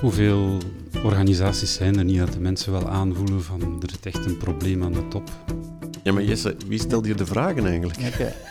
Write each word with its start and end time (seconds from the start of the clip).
Hoeveel 0.00 0.58
organisaties 1.04 1.74
zijn 1.74 1.98
er 1.98 2.04
niet 2.04 2.18
dat 2.18 2.32
de 2.32 2.40
mensen 2.40 2.72
wel 2.72 2.88
aanvoelen 2.88 3.42
van 3.42 3.60
er 3.60 3.90
zit 3.90 4.06
echt 4.14 4.26
een 4.26 4.36
probleem 4.36 4.82
aan 4.82 4.92
de 4.92 5.08
top? 5.08 5.30
Ja, 6.02 6.12
maar 6.12 6.22
Jesse, 6.24 6.56
wie 6.68 6.78
stelt 6.80 7.04
hier 7.04 7.16
de 7.16 7.26
vragen 7.26 7.66
eigenlijk? 7.66 7.98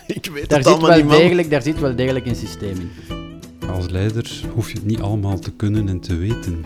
Ik 0.07 0.29
weet 0.33 0.49
Daar, 0.49 0.57
het 0.59 0.67
zit 0.67 0.67
allemaal 0.67 0.87
wel 0.89 0.97
niet, 0.97 1.05
man. 1.07 1.17
degelijk, 1.17 1.49
daar 1.49 1.61
zit 1.61 1.79
wel 1.79 1.95
degelijk 1.95 2.25
een 2.25 2.35
systeem 2.35 2.77
in. 2.79 2.89
Als 3.69 3.89
leider 3.89 4.41
hoef 4.53 4.69
je 4.69 4.75
het 4.77 4.85
niet 4.85 4.99
allemaal 5.01 5.39
te 5.39 5.51
kunnen 5.51 5.89
en 5.89 5.99
te 5.99 6.15
weten. 6.15 6.65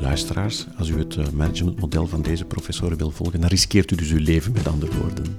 Luisteraars, 0.00 0.66
als 0.78 0.88
u 0.88 0.98
het 0.98 1.16
eh, 1.16 1.28
managementmodel 1.28 2.06
van 2.06 2.22
deze 2.22 2.44
professoren 2.44 2.98
wil 2.98 3.10
volgen, 3.10 3.40
dan 3.40 3.48
riskeert 3.48 3.90
u 3.90 3.96
dus 3.96 4.10
uw 4.10 4.18
leven, 4.22 4.52
met 4.52 4.68
andere 4.68 4.92
woorden. 5.00 5.36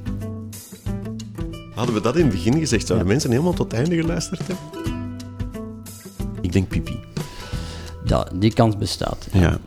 Hadden 1.75 1.95
we 1.95 2.01
dat 2.01 2.15
in 2.15 2.25
het 2.25 2.33
begin 2.33 2.59
gezegd, 2.59 2.87
zouden 2.87 3.07
Ja. 3.07 3.13
mensen 3.13 3.31
helemaal 3.31 3.53
tot 3.53 3.71
het 3.71 3.79
einde 3.81 3.95
geluisterd 3.95 4.39
hebben? 4.39 4.57
Ik 6.41 6.51
denk 6.51 6.67
pipi. 6.67 6.99
Dat, 8.05 8.31
die 8.35 8.53
kans 8.53 8.77
bestaat. 8.77 9.27
Ja. 9.31 9.57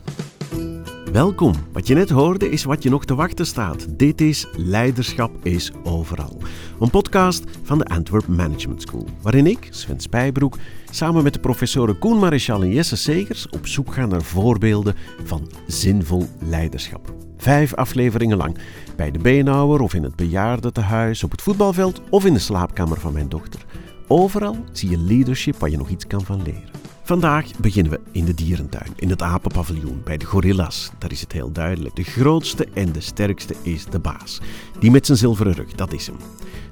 Welkom. 1.11 1.53
Wat 1.71 1.87
je 1.87 1.95
net 1.95 2.09
hoorde 2.09 2.49
is 2.49 2.63
wat 2.63 2.83
je 2.83 2.89
nog 2.89 3.05
te 3.05 3.15
wachten 3.15 3.45
staat. 3.45 3.99
Dit 3.99 4.21
is 4.21 4.47
Leiderschap 4.55 5.31
is 5.45 5.71
Overal. 5.83 6.37
Een 6.79 6.89
podcast 6.89 7.43
van 7.63 7.77
de 7.77 7.85
Antwerp 7.85 8.27
Management 8.27 8.81
School. 8.81 9.07
Waarin 9.21 9.47
ik, 9.47 9.67
Sven 9.69 9.99
Spijbroek, 9.99 10.57
samen 10.91 11.23
met 11.23 11.33
de 11.33 11.39
professoren 11.39 11.99
Koen 11.99 12.19
Maréchal 12.19 12.61
en 12.61 12.71
Jesse 12.71 12.97
Segers 12.97 13.49
op 13.49 13.67
zoek 13.67 13.93
ga 13.93 14.05
naar 14.05 14.21
voorbeelden 14.21 14.95
van 15.23 15.51
zinvol 15.67 16.27
leiderschap. 16.39 17.13
Vijf 17.37 17.73
afleveringen 17.73 18.37
lang. 18.37 18.57
Bij 18.95 19.11
de 19.11 19.19
beenhouwer 19.19 19.81
of 19.81 19.93
in 19.93 20.03
het 20.03 20.15
bejaardentehuis, 20.15 21.23
op 21.23 21.31
het 21.31 21.41
voetbalveld 21.41 22.01
of 22.09 22.25
in 22.25 22.33
de 22.33 22.39
slaapkamer 22.39 22.99
van 22.99 23.13
mijn 23.13 23.29
dochter. 23.29 23.65
Overal 24.07 24.57
zie 24.71 24.89
je 24.89 24.97
leadership 24.97 25.55
waar 25.55 25.69
je 25.69 25.77
nog 25.77 25.89
iets 25.89 26.07
kan 26.07 26.21
van 26.21 26.41
leren. 26.43 26.78
Vandaag 27.09 27.57
beginnen 27.57 27.91
we 27.91 27.99
in 28.11 28.25
de 28.25 28.33
dierentuin, 28.33 28.93
in 28.95 29.09
het 29.09 29.21
apenpaviljoen, 29.21 30.01
bij 30.03 30.17
de 30.17 30.25
gorillas. 30.25 30.91
Daar 30.97 31.11
is 31.11 31.21
het 31.21 31.31
heel 31.31 31.51
duidelijk. 31.51 31.95
De 31.95 32.03
grootste 32.03 32.67
en 32.73 32.91
de 32.91 33.01
sterkste 33.01 33.55
is 33.61 33.85
de 33.85 33.99
baas. 33.99 34.41
Die 34.79 34.91
met 34.91 35.05
zijn 35.05 35.17
zilveren 35.17 35.53
rug, 35.53 35.73
dat 35.73 35.93
is 35.93 36.07
hem. 36.07 36.15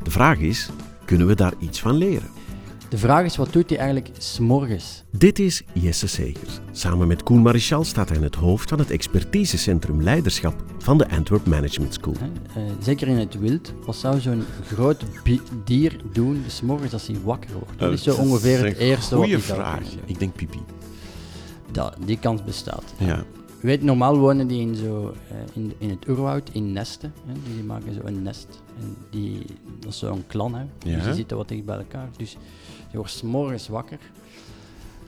De 0.03 0.11
vraag 0.11 0.39
is, 0.39 0.69
kunnen 1.05 1.27
we 1.27 1.35
daar 1.35 1.53
iets 1.59 1.79
van 1.79 1.95
leren? 1.95 2.29
De 2.89 2.97
vraag 2.97 3.25
is, 3.25 3.35
wat 3.35 3.53
doet 3.53 3.69
hij 3.69 3.77
eigenlijk 3.79 4.09
s'morgens? 4.17 5.03
Dit 5.11 5.39
is 5.39 5.63
Jesse 5.73 6.07
Segers. 6.07 6.59
Samen 6.71 7.07
met 7.07 7.23
Koen 7.23 7.41
Marichal 7.41 7.83
staat 7.83 8.07
hij 8.09 8.17
aan 8.17 8.23
het 8.23 8.35
hoofd 8.35 8.69
van 8.69 8.79
het 8.79 8.91
expertisecentrum 8.91 10.03
leiderschap 10.03 10.63
van 10.77 10.97
de 10.97 11.09
Antwerp 11.09 11.45
Management 11.45 11.93
School. 11.93 12.13
Eh, 12.13 12.63
zeker 12.81 13.07
in 13.07 13.17
het 13.17 13.39
wild. 13.39 13.73
Wat 13.85 13.95
zou 13.95 14.19
zo'n 14.19 14.43
groot 14.65 15.03
dier 15.63 15.95
doen 16.11 16.43
s'morgens 16.47 16.93
als 16.93 17.07
hij 17.07 17.15
wakker 17.23 17.53
wordt? 17.53 17.79
Dat 17.79 17.93
is 17.93 18.03
zo 18.03 18.15
ongeveer 18.15 18.65
het 18.65 18.77
eerste 18.77 19.15
wat 19.15 19.23
Goeie 19.23 19.39
vraag. 19.39 19.83
Ik 20.05 20.19
denk 20.19 20.35
pipi. 20.35 20.59
Dat, 21.71 21.97
die 22.05 22.19
kans 22.19 22.43
bestaat. 22.43 22.93
Ja. 22.97 23.23
Weet, 23.61 23.83
normaal 23.83 24.17
wonen 24.17 24.47
die 24.47 24.61
in, 24.61 24.75
zo, 24.75 25.13
eh, 25.29 25.37
in, 25.53 25.73
in 25.77 25.89
het 25.89 26.07
oerwoud 26.07 26.49
in 26.51 26.71
nesten. 26.71 27.13
Hè? 27.25 27.33
Dus 27.33 27.53
die 27.55 27.63
maken 27.63 27.93
zo 27.93 27.99
een 28.03 28.23
nest. 28.23 28.61
En 28.79 28.95
die, 29.09 29.45
dat 29.79 29.91
is 29.91 29.97
zo'n 29.97 30.23
klan. 30.27 30.55
Hè? 30.55 30.61
Ja. 30.61 30.95
Dus 30.95 31.03
die 31.03 31.13
zitten 31.13 31.37
wat 31.37 31.47
dicht 31.47 31.65
bij 31.65 31.77
elkaar. 31.77 32.09
Dus 32.17 32.37
je 32.91 32.97
wordt 32.97 33.11
's 33.11 33.21
morgens 33.21 33.67
wakker. 33.67 33.99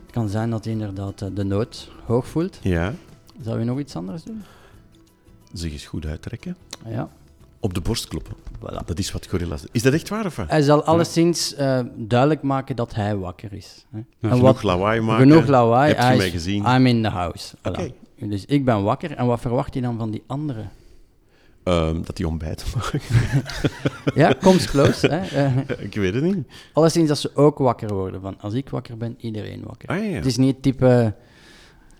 Het 0.05 0.11
kan 0.11 0.29
zijn 0.29 0.49
dat 0.49 0.63
hij 0.63 0.73
inderdaad 0.73 1.21
eh, 1.21 1.27
de 1.33 1.43
nood 1.43 1.91
hoog 2.05 2.27
voelt. 2.27 2.59
Ja. 2.61 2.93
Zou 3.41 3.59
je 3.59 3.65
nog 3.65 3.79
iets 3.79 3.95
anders 3.95 4.23
doen? 4.23 4.43
Zich 5.53 5.71
eens 5.71 5.85
goed 5.85 6.05
uittrekken. 6.05 6.55
Ja, 6.87 7.09
Op 7.59 7.73
de 7.73 7.81
borst 7.81 8.07
kloppen. 8.07 8.33
voilà. 8.59 8.85
Dat 8.85 8.99
is 8.99 9.11
wat 9.11 9.27
gorillas 9.27 9.61
doen. 9.61 9.69
Is 9.71 9.81
dat 9.81 9.93
echt 9.93 10.09
waar 10.09 10.25
of 10.25 10.35
wat? 10.35 10.49
Hij 10.49 10.61
zal 10.61 10.83
alleszins 10.83 11.53
eh, 11.55 11.79
duidelijk 11.95 12.41
maken 12.41 12.75
dat 12.75 12.95
hij 12.95 13.15
wakker 13.15 13.53
is. 13.53 13.85
Hè? 13.91 13.97
En 13.97 14.29
Genoeg 14.29 14.61
lawaai 14.61 15.01
maken. 15.01 15.27
Genoeg 15.29 15.47
lawaai. 15.47 15.93
Heb 15.93 16.11
je 16.11 16.17
mij 16.17 16.29
gezien? 16.29 16.65
I'm 16.65 16.85
in 16.85 17.01
the 17.03 17.09
house. 17.09 17.55
Voilà. 17.57 17.61
Oké. 17.61 17.91
Dus 18.15 18.45
ik 18.45 18.65
ben 18.65 18.83
wakker. 18.83 19.11
En 19.15 19.25
wat 19.25 19.39
verwacht 19.39 19.73
hij 19.73 19.81
dan 19.83 19.97
van 19.97 20.11
die 20.11 20.23
anderen? 20.27 20.69
Ehm, 21.69 22.01
dat 22.03 22.15
die 22.17 22.27
ontbijt 22.27 22.65
maken. 22.75 22.99
Ja, 24.15 24.33
comes 24.41 24.65
close. 24.67 25.07
Hè? 25.07 25.47
Ik 25.87 25.95
weet 25.95 26.13
het 26.13 26.23
niet. 26.23 26.47
alleszins 26.73 27.07
dat 27.07 27.17
ze 27.17 27.35
ook 27.35 27.57
wakker 27.57 27.93
worden. 27.93 28.21
Van, 28.21 28.39
als 28.41 28.53
ik 28.53 28.69
wakker 28.69 28.97
ben, 28.97 29.15
iedereen 29.19 29.63
wakker. 29.65 29.89
Ah 29.89 29.97
ja. 30.05 30.11
Het 30.11 30.25
is 30.25 30.37
niet 30.37 30.53
het 30.53 30.61
type 30.63 31.13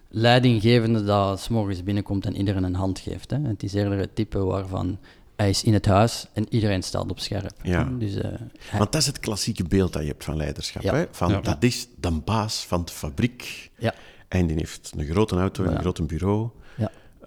leidinggevende 0.09 1.03
dat 1.03 1.49
morgens 1.49 1.83
binnenkomt 1.83 2.25
en 2.25 2.35
iedereen 2.35 2.63
een 2.63 2.75
hand 2.75 2.99
geeft. 2.99 3.31
Hè? 3.31 3.37
Het 3.43 3.63
is 3.63 3.73
eerder 3.73 3.97
het 3.97 4.15
type 4.15 4.39
waarvan 4.39 4.97
hij 5.35 5.49
is 5.49 5.63
in 5.63 5.73
het 5.73 5.85
huis 5.85 6.25
en 6.33 6.45
iedereen 6.49 6.83
staat 6.83 7.09
op 7.11 7.19
scherp. 7.19 7.51
Ja. 7.63 7.83
Dus, 7.83 8.15
eh, 8.15 8.21
hij- 8.69 8.77
Want 8.79 8.91
dat 8.91 9.01
is 9.01 9.07
het 9.07 9.19
klassieke 9.19 9.63
beeld 9.63 9.93
dat 9.93 10.01
je 10.01 10.07
hebt 10.07 10.23
van 10.23 10.35
leiderschap. 10.37 10.81
Ja. 10.81 10.93
Hè? 10.95 11.05
Van, 11.11 11.29
Ja. 11.29 11.41
Dat 11.41 11.63
is 11.63 11.87
de 11.99 12.11
baas 12.11 12.65
van 12.65 12.85
de 12.85 12.91
fabriek. 12.91 13.69
ja, 13.77 13.93
En 14.27 14.47
die 14.47 14.55
heeft 14.57 14.91
een 14.97 15.05
grote 15.05 15.35
auto 15.35 15.63
en 15.63 15.71
een 15.71 15.79
groot 15.79 16.07
bureau. 16.07 16.49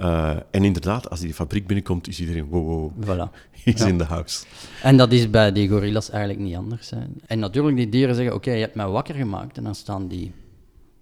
Eh, 0.03 0.37
en 0.51 0.65
inderdaad, 0.65 1.11
als 1.11 1.19
die 1.21 1.29
de 1.29 1.35
fabriek 1.35 1.67
binnenkomt, 1.67 2.09
is 2.09 2.21
iedereen 2.21 2.45
wow, 2.45 2.67
wow, 2.67 2.93
voilà. 3.05 3.31
Ja. 3.65 3.87
in 3.87 3.99
the 3.99 4.05
house. 4.05 4.45
En 4.83 4.97
dat 4.97 5.13
is 5.13 5.31
bij 5.31 5.53
die 5.53 5.69
gorillas 5.69 6.11
eigenlijk 6.11 6.41
niet 6.41 6.57
anders. 6.57 6.91
Hè. 6.91 6.99
En 7.27 7.39
natuurlijk, 7.39 7.77
die 7.77 7.89
dieren 7.89 8.15
zeggen, 8.15 8.35
oké, 8.35 8.51
je 8.51 8.61
hebt 8.61 8.75
mij 8.75 8.87
wakker 8.87 9.15
gemaakt. 9.15 9.57
En 9.57 9.65
dan 9.65 9.75
staan 9.75 10.09
die 10.09 10.33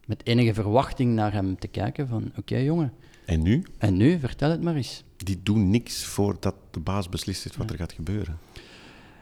met 0.06 0.26
enige 0.26 0.54
verwachting 0.54 1.14
naar 1.14 1.32
hem 1.32 1.58
te 1.58 1.68
kijken 1.68 2.08
van, 2.08 2.32
oké 2.36 2.56
jongen, 2.56 2.92
En 3.24 3.42
nu? 3.42 3.62
en 3.78 3.96
nu, 3.96 4.18
vertel 4.18 4.50
het 4.50 4.62
maar 4.62 4.74
eens. 4.74 5.04
Die 5.16 5.40
doen 5.42 5.70
niks 5.70 6.04
voordat 6.04 6.54
de 6.70 6.80
baas 6.80 7.08
beslist 7.08 7.44
heeft 7.44 7.56
wat 7.56 7.70
er 7.70 7.76
gaat 7.76 7.92
gebeuren. 7.92 8.38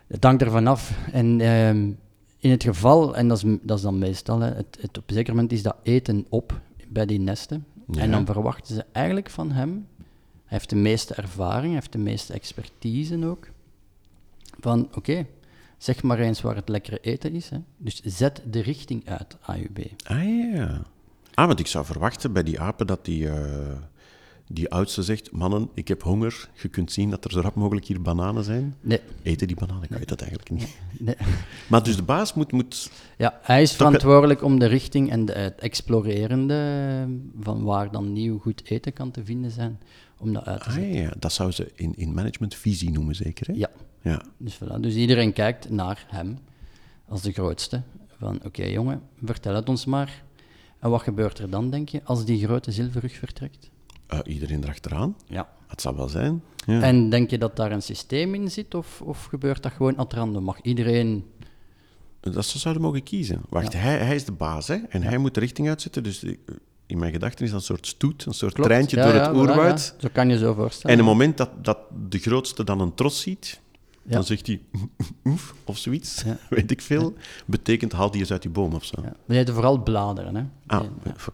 Het 0.07 0.25
hangt 0.25 0.43
ervan 0.43 0.67
af. 0.67 0.93
En 1.13 1.41
ehm, 1.41 1.91
in 2.39 2.51
het 2.51 2.63
geval, 2.63 3.17
en 3.17 3.29
dat 3.29 3.45
is, 3.45 3.57
dat 3.63 3.77
is 3.77 3.83
dan 3.83 3.99
meestal, 3.99 4.41
hè, 4.41 4.51
het, 4.55 4.79
het, 4.81 4.99
op 4.99 5.09
een 5.09 5.15
zeker 5.15 5.35
moment 5.35 5.53
is 5.53 5.63
dat 5.63 5.77
eten 5.83 6.27
op 6.29 6.61
bij 6.89 7.07
die 7.07 7.21
nesten. 7.21 7.65
Ja. 7.91 8.01
En 8.03 8.11
dan 8.11 8.27
verwachten 8.27 8.75
ze 8.75 8.85
eigenlijk 8.93 9.31
van 9.31 9.51
hem, 9.51 9.87
hij 9.97 10.59
heeft 10.59 10.71
de 10.71 10.77
meeste 10.77 11.15
ervaring, 11.15 11.65
hij 11.65 11.75
heeft 11.75 11.93
de 11.93 11.99
meeste 11.99 12.33
expertise 12.33 13.27
ook, 13.27 13.49
van 14.61 14.89
oké, 14.95 15.27
zeg 15.79 16.03
maar 16.03 16.19
eens 16.19 16.41
waar 16.41 16.57
het 16.57 16.69
lekkere 16.69 16.99
eten 17.01 17.35
is. 17.35 17.49
Hè. 17.51 17.59
Dus 17.77 18.01
zet 18.05 18.43
de 18.51 18.61
richting 18.61 19.09
uit, 19.09 19.37
AUB. 19.41 19.79
Ah 20.05 20.25
ja. 20.55 20.83
Ah, 21.35 21.47
want 21.47 21.61
ik 21.61 21.67
zou 21.67 21.85
verwachten 21.85 22.33
bij 22.33 22.43
die 22.43 22.61
apen 22.61 22.87
dat 22.87 23.05
die, 23.05 23.29
eh, 23.29 23.77
die 24.49 24.71
oudste 24.71 25.03
zegt: 25.03 25.33
Mannen, 25.33 25.69
ik 25.75 25.89
heb 25.89 26.03
honger. 26.03 26.49
Je 26.63 26.69
kunt 26.69 26.93
zien 26.93 27.11
dat 27.11 27.25
er 27.25 27.31
zo 27.31 27.41
rap 27.41 27.55
mogelijk 27.55 27.87
hier 27.87 28.03
bananen 28.03 28.45
zijn. 28.45 28.75
Nee, 28.81 29.01
Eten 29.23 29.47
die 29.47 29.57
bananen? 29.57 29.83
Ik 29.83 29.91
weet 29.91 30.09
dat 30.09 30.21
eigenlijk 30.21 30.51
niet. 30.51 30.77
nee. 30.99 31.15
Maar 31.69 31.83
dus 31.83 31.97
de 31.97 32.03
baas 32.03 32.35
moet. 32.35 32.53
moet 32.53 32.91
Ja, 33.19 33.39
hij 33.43 33.63
is 33.63 33.69
Toch- 33.69 33.77
verantwoordelijk 33.77 34.43
om 34.43 34.59
de 34.59 34.67
richting 34.67 35.11
en 35.11 35.25
de, 35.25 35.33
het 35.33 35.59
explorerende 35.61 36.55
eh, 36.55 37.43
van 37.43 37.63
waar 37.65 37.91
dan 37.91 38.13
nieuw 38.13 38.39
goed 38.39 38.63
eten 38.65 38.93
kan 38.93 39.11
te 39.11 39.25
vinden 39.25 39.51
zijn, 39.51 39.79
om 40.19 40.33
dat 40.33 40.45
uit 40.47 40.63
te 40.63 40.71
zetten. 40.71 40.91
ah 40.93 40.99
ja, 40.99 41.13
dat 41.19 41.33
zou 41.33 41.51
ze 41.51 41.71
in, 41.75 41.93
in 41.97 42.15
management 42.15 42.55
visie 42.55 42.91
noemen, 42.91 43.15
zeker? 43.15 43.47
Hè? 43.47 43.53
Ja, 43.53 43.71
ja. 44.03 44.23
dus, 44.37 44.59
voilà. 44.65 44.81
dus 44.81 44.95
iedereen 44.95 45.33
kijkt 45.33 45.71
naar 45.71 46.07
hem 46.09 46.39
als 47.09 47.23
de 47.23 47.33
grootste. 47.33 47.83
Van 48.19 48.41
oké 48.45 48.65
jongen, 48.65 49.03
vertel 49.25 49.55
het 49.55 49.69
ons 49.69 49.85
maar. 49.85 50.23
En 50.79 50.91
wat 50.91 51.03
gebeurt 51.03 51.39
er 51.39 51.51
dan, 51.51 51.71
denk 51.71 51.89
je, 51.89 52.01
als 52.05 52.25
die 52.25 52.45
grote 52.45 52.73
zilverrug 52.73 53.13
vertrekt? 53.15 53.71
Eh, 54.09 54.19
iedereen 54.25 54.63
erachteraan. 54.63 55.17
Ja. 55.27 55.49
Het 55.67 55.81
zal 55.81 55.97
wel 55.97 56.09
zijn. 56.09 56.43
Ja. 56.67 56.81
En 56.83 57.11
denk 57.11 57.31
je 57.31 57.39
dat 57.39 57.57
daar 57.57 57.73
een 57.73 57.83
systeem 57.83 58.35
in 58.35 58.51
zit, 58.51 58.75
of, 58.75 59.01
of 59.03 59.25
gebeurt 59.25 59.63
dat 59.63 59.73
gewoon 59.73 59.97
ad 59.97 60.13
random? 60.13 60.45
Mag 60.45 60.61
iedereen... 60.63 61.25
Dat 62.21 62.45
ze 62.45 62.59
zouden 62.59 62.83
mogen 62.83 63.03
kiezen. 63.03 63.43
Wacht, 63.49 63.73
hij, 63.73 63.97
hij 63.97 64.15
is 64.15 64.25
de 64.25 64.33
baas 64.33 64.69
hè? 64.69 64.77
en 64.89 65.03
hij 65.03 65.19
moet 65.19 65.35
de 65.35 65.41
richting 65.41 65.69
uitzetten. 65.69 66.03
Dus 66.03 66.23
eh, 66.25 66.37
in 66.87 66.99
mijn 66.99 67.13
gedachten 67.13 67.45
is 67.45 67.51
dat 67.51 67.61
een 67.61 67.67
soort 67.67 67.87
stoet, 67.87 68.25
een 68.27 68.35
soort 68.35 68.53
Klopt. 68.55 68.69
treintje 68.69 68.97
door 68.97 69.13
het 69.13 69.35
oerwoud. 69.35 69.95
ja. 69.97 70.01
Zo 70.01 70.09
kan 70.13 70.29
je 70.29 70.39
zo 70.39 70.55
voorstellen. 70.55 70.97
En 70.97 71.03
het 71.05 71.13
moment 71.13 71.37
dat, 71.37 71.65
dat 71.65 71.79
de 72.09 72.19
grootste 72.19 72.65
dan 72.65 72.81
een 72.81 72.95
tros 72.95 73.21
ziet, 73.21 73.61
Ja. 74.09 74.15
dan 74.15 74.25
zegt 74.25 74.47
hij 74.47 74.61
oef 75.25 75.55
of 75.65 75.79
zoiets, 75.79 76.23
Ja. 76.27 76.37
weet 76.57 76.71
ik 76.71 76.81
veel. 76.81 77.15
Betekent 77.47 77.93
haal 77.93 78.11
die 78.11 78.21
eens 78.21 78.33
uit 78.33 78.43
die 78.43 78.51
boom 78.51 78.73
of 78.75 78.85
zo. 78.85 78.95
Ja. 79.03 79.13
We 79.25 79.37
eten 79.39 79.55
vooral 79.55 79.83
bladeren, 79.83 80.35
hè. 80.37 80.43
Ah, 80.67 80.83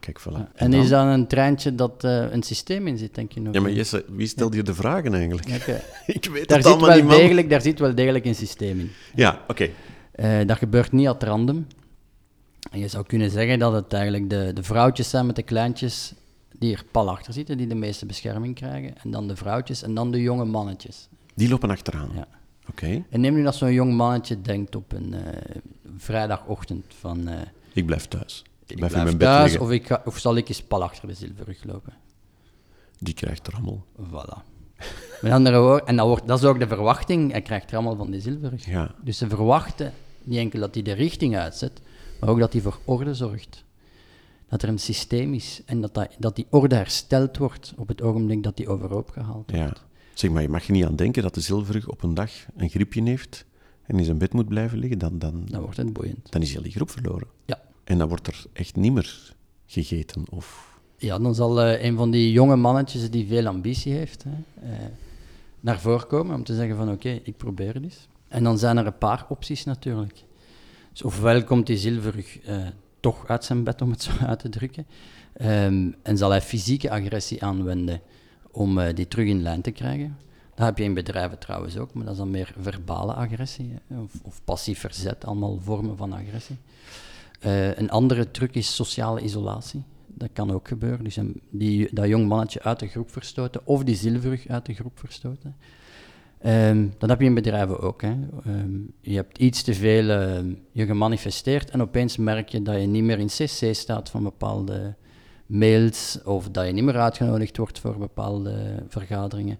kijk, 0.00 0.20
voilà. 0.20 0.24
En 0.34 0.48
En 0.54 0.70
dan? 0.70 0.80
is 0.80 0.88
dat 0.88 1.06
een 1.06 1.26
treintje 1.26 1.74
dat 1.74 2.04
eh, 2.04 2.32
een 2.32 2.42
systeem 2.42 2.86
in 2.86 2.98
zit, 2.98 3.14
denk 3.14 3.32
je 3.32 3.40
nog? 3.40 3.54
Ja, 3.54 3.60
maar 3.60 3.72
Jesse, 3.72 4.04
wie 4.08 4.26
stelt 4.26 4.52
hier 4.54 4.64
de 4.64 4.74
vragen 4.74 5.14
eigenlijk? 5.14 5.46
Ik 6.06 6.24
weet 6.24 6.48
Daar, 6.48 6.58
het 6.58 6.66
zit 6.66 6.76
allemaal 6.76 6.88
wel 6.88 6.96
niet, 7.06 7.08
degelijk, 7.08 7.50
daar 7.50 7.60
zit 7.62 7.78
wel 7.78 7.94
degelijk 7.94 8.24
een 8.24 8.34
systeem 8.34 8.78
in. 8.80 8.90
Ja, 9.14 9.40
oké. 9.48 9.68
Eh, 10.12 10.46
dat 10.46 10.58
gebeurt 10.58 10.92
niet 10.92 11.08
at 11.08 11.22
random. 11.22 11.66
En 12.70 12.78
je 12.78 12.88
zou 12.88 13.04
kunnen 13.06 13.30
zeggen 13.30 13.58
dat 13.58 13.72
het 13.72 13.92
eigenlijk 13.92 14.30
de, 14.30 14.50
de 14.54 14.62
vrouwtjes 14.62 15.10
zijn 15.10 15.26
met 15.26 15.36
de 15.36 15.42
kleintjes 15.42 16.12
die 16.58 16.72
er 16.74 16.84
pal 16.90 17.10
achter 17.10 17.32
zitten, 17.32 17.56
die 17.56 17.66
de 17.66 17.74
meeste 17.74 18.06
bescherming 18.06 18.54
krijgen. 18.54 18.94
En 19.02 19.10
dan 19.10 19.28
de 19.28 19.36
vrouwtjes 19.36 19.82
en 19.82 19.94
dan 19.94 20.10
de 20.10 20.20
jonge 20.22 20.44
mannetjes. 20.44 21.08
Die 21.34 21.48
lopen 21.48 21.70
achteraan. 21.70 22.10
Ja. 22.14 22.26
Oké, 22.68 23.04
En 23.10 23.20
neem 23.20 23.34
nu 23.34 23.42
dat 23.42 23.54
zo'n 23.54 23.72
jong 23.72 23.94
mannetje 23.94 24.40
denkt 24.40 24.74
op 24.76 24.92
een 24.92 25.14
eh, 25.14 25.56
vrijdagochtend 25.96 26.84
van... 26.98 27.28
eh, 27.28 27.40
ik 27.72 27.86
blijf 27.86 28.06
thuis. 28.08 28.42
Ik 28.66 28.76
blijf, 28.76 28.92
blijf 28.92 29.10
in 29.10 29.16
mijn 29.16 29.32
bed 29.34 29.42
liggen. 29.42 29.60
of, 29.60 29.70
ik 29.70 29.86
ga, 29.86 30.02
of 30.04 30.18
zal 30.18 30.36
ik 30.36 30.48
eens 30.48 30.62
pal 30.62 30.82
achter 30.82 31.08
de 31.08 31.14
zilverrug 31.14 31.64
lopen. 31.64 31.92
Die 32.98 33.14
krijgt 33.14 33.48
rammel. 33.48 33.84
Voilà. 34.00 34.52
Met 35.20 35.32
andere 35.32 35.60
woorden, 35.60 35.86
en 35.86 35.96
dat, 35.96 36.06
wordt, 36.06 36.26
dat 36.26 36.38
is 36.38 36.44
ook 36.44 36.58
de 36.58 36.66
verwachting, 36.66 37.30
hij 37.32 37.42
krijgt 37.42 37.70
er 37.70 37.76
allemaal 37.76 37.96
van 37.96 38.10
die 38.10 38.20
zilverrug. 38.20 38.64
Ja. 38.66 38.94
Dus 39.02 39.18
ze 39.18 39.28
verwachten 39.28 39.92
niet 40.22 40.38
enkel 40.38 40.60
dat 40.60 40.74
hij 40.74 40.82
de 40.82 40.92
richting 40.92 41.36
uitzet, 41.36 41.80
maar 42.20 42.28
ook 42.30 42.38
dat 42.38 42.52
hij 42.52 42.62
voor 42.62 42.78
orde 42.84 43.14
zorgt. 43.14 43.64
dat 44.48 44.62
er 44.62 44.68
een 44.68 44.78
systeem 44.78 45.34
is 45.34 45.62
en 45.66 45.80
dat, 45.80 45.94
dat, 45.94 46.08
dat 46.18 46.36
die 46.36 46.46
orde 46.50 46.74
hersteld 46.74 47.36
wordt 47.36 47.72
op 47.76 47.88
het 47.88 48.02
ogenblik 48.02 48.42
dat 48.42 48.56
die 48.56 48.68
overhoop 48.68 49.10
gehaald 49.10 49.50
wordt. 49.50 49.78
Ja. 49.78 49.92
Zeg 50.14 50.30
maar, 50.30 50.42
je 50.42 50.48
mag 50.48 50.66
je 50.66 50.72
niet 50.72 50.84
aan 50.84 50.96
denken 50.96 51.22
dat 51.22 51.34
de 51.34 51.40
zilverrug 51.40 51.88
op 51.88 52.02
een 52.02 52.14
dag 52.14 52.30
een 52.56 52.68
griepje 52.68 53.02
heeft 53.02 53.44
en 53.86 53.98
in 53.98 54.04
zijn 54.04 54.18
bed 54.18 54.32
moet 54.32 54.48
blijven 54.48 54.78
liggen, 54.78 54.98
dan, 54.98 55.18
dan, 55.18 55.46
Dan 55.46 55.60
wordt 55.60 55.76
het 55.76 55.92
boeiend. 55.92 56.32
dan 56.32 56.42
is 56.42 56.52
heel 56.52 56.62
die 56.62 56.72
groep 56.72 56.90
verloren. 56.90 57.26
Ja. 57.44 57.60
En 57.84 57.98
dan 57.98 58.08
wordt 58.08 58.26
er 58.26 58.44
echt 58.52 58.76
niet 58.76 58.92
meer 58.92 59.34
gegeten. 59.66 60.24
Of... 60.30 60.78
Ja, 60.96 61.18
dan 61.18 61.34
zal 61.34 61.62
eh, 61.62 61.84
een 61.84 61.96
van 61.96 62.10
die 62.10 62.32
jonge 62.32 62.56
mannetjes 62.56 63.10
die 63.10 63.26
veel 63.26 63.46
ambitie 63.46 63.92
heeft, 63.92 64.24
hè, 64.24 64.30
eh, 64.70 64.78
naar 65.60 65.80
voren 65.80 66.06
komen 66.06 66.34
om 66.34 66.44
te 66.44 66.54
zeggen 66.54 66.76
van 66.76 66.90
oké, 66.90 67.20
ik 67.22 67.36
probeer 67.36 67.74
het 67.74 67.82
eens. 67.82 68.08
En 68.28 68.44
dan 68.44 68.58
zijn 68.58 68.76
er 68.76 68.86
een 68.86 68.98
paar 68.98 69.26
opties 69.28 69.64
natuurlijk. 69.64 70.24
Dus 70.92 71.02
ofwel 71.02 71.44
komt 71.44 71.66
die 71.66 71.76
zilverrug 71.76 72.40
eh, 72.40 72.66
toch 73.00 73.28
uit 73.28 73.44
zijn 73.44 73.64
bed, 73.64 73.82
om 73.82 73.90
het 73.90 74.02
zo 74.02 74.10
uit 74.26 74.38
te 74.38 74.48
drukken, 74.48 74.86
ehm, 75.32 75.90
en 76.02 76.16
zal 76.18 76.30
hij 76.30 76.42
fysieke 76.42 76.90
agressie 76.90 77.42
aanwenden 77.44 78.00
om 78.54 78.78
eh, 78.78 78.94
die 78.94 79.08
terug 79.08 79.26
in 79.28 79.42
lijn 79.42 79.60
te 79.60 79.70
krijgen. 79.70 80.16
Dat 80.54 80.66
heb 80.66 80.78
je 80.78 80.84
in 80.84 80.94
bedrijven 80.94 81.38
trouwens 81.38 81.76
ook, 81.78 81.94
maar 81.94 82.04
dat 82.04 82.12
is 82.12 82.18
dan 82.18 82.30
meer 82.30 82.54
verbale 82.58 83.12
agressie 83.12 83.72
of, 83.88 84.12
of 84.22 84.40
passief 84.44 84.78
verzet, 84.78 85.24
allemaal 85.24 85.58
vormen 85.62 85.96
van 85.96 86.12
agressie. 86.12 86.56
Eh, 87.40 87.76
een 87.76 87.90
andere 87.90 88.30
truc 88.30 88.54
is 88.54 88.74
sociale 88.74 89.20
isolatie. 89.20 89.82
Dat 90.06 90.28
kan 90.32 90.50
ook 90.52 90.68
gebeuren. 90.68 91.04
Dus 91.04 91.16
een- 91.16 91.40
die, 91.50 91.88
dat 91.92 92.06
jong 92.08 92.28
mannetje 92.28 92.62
uit 92.62 92.78
de 92.78 92.86
groep 92.88 93.10
verstoten 93.10 93.60
of 93.64 93.84
die 93.84 93.94
zilverrug 93.96 94.48
uit 94.48 94.66
de 94.66 94.74
groep 94.74 94.98
verstoten. 94.98 95.56
Ehm, 96.40 96.86
dat 96.98 97.08
heb 97.08 97.20
je 97.20 97.26
in 97.26 97.34
bedrijven 97.34 97.80
ook. 97.80 98.02
Hè. 98.02 98.14
Ehm, 98.44 98.70
je 99.00 99.14
hebt 99.14 99.38
iets 99.38 99.62
te 99.62 99.74
veel 99.74 100.08
ehm, 100.10 100.52
je 100.72 100.86
gemanifesteerd 100.86 101.70
en 101.70 101.82
opeens 101.82 102.16
merk 102.16 102.48
je 102.48 102.62
dat 102.62 102.80
je 102.80 102.86
niet 102.86 103.02
meer 103.04 103.18
in 103.18 103.26
CC 103.26 103.74
staat 103.74 104.10
van 104.10 104.22
bepaalde 104.22 104.94
mails 105.46 106.18
of 106.24 106.48
dat 106.48 106.66
je 106.66 106.72
niet 106.72 106.84
meer 106.84 106.98
uitgenodigd 106.98 107.56
wordt 107.56 107.78
voor 107.78 107.98
bepaalde 107.98 108.84
vergaderingen. 108.88 109.58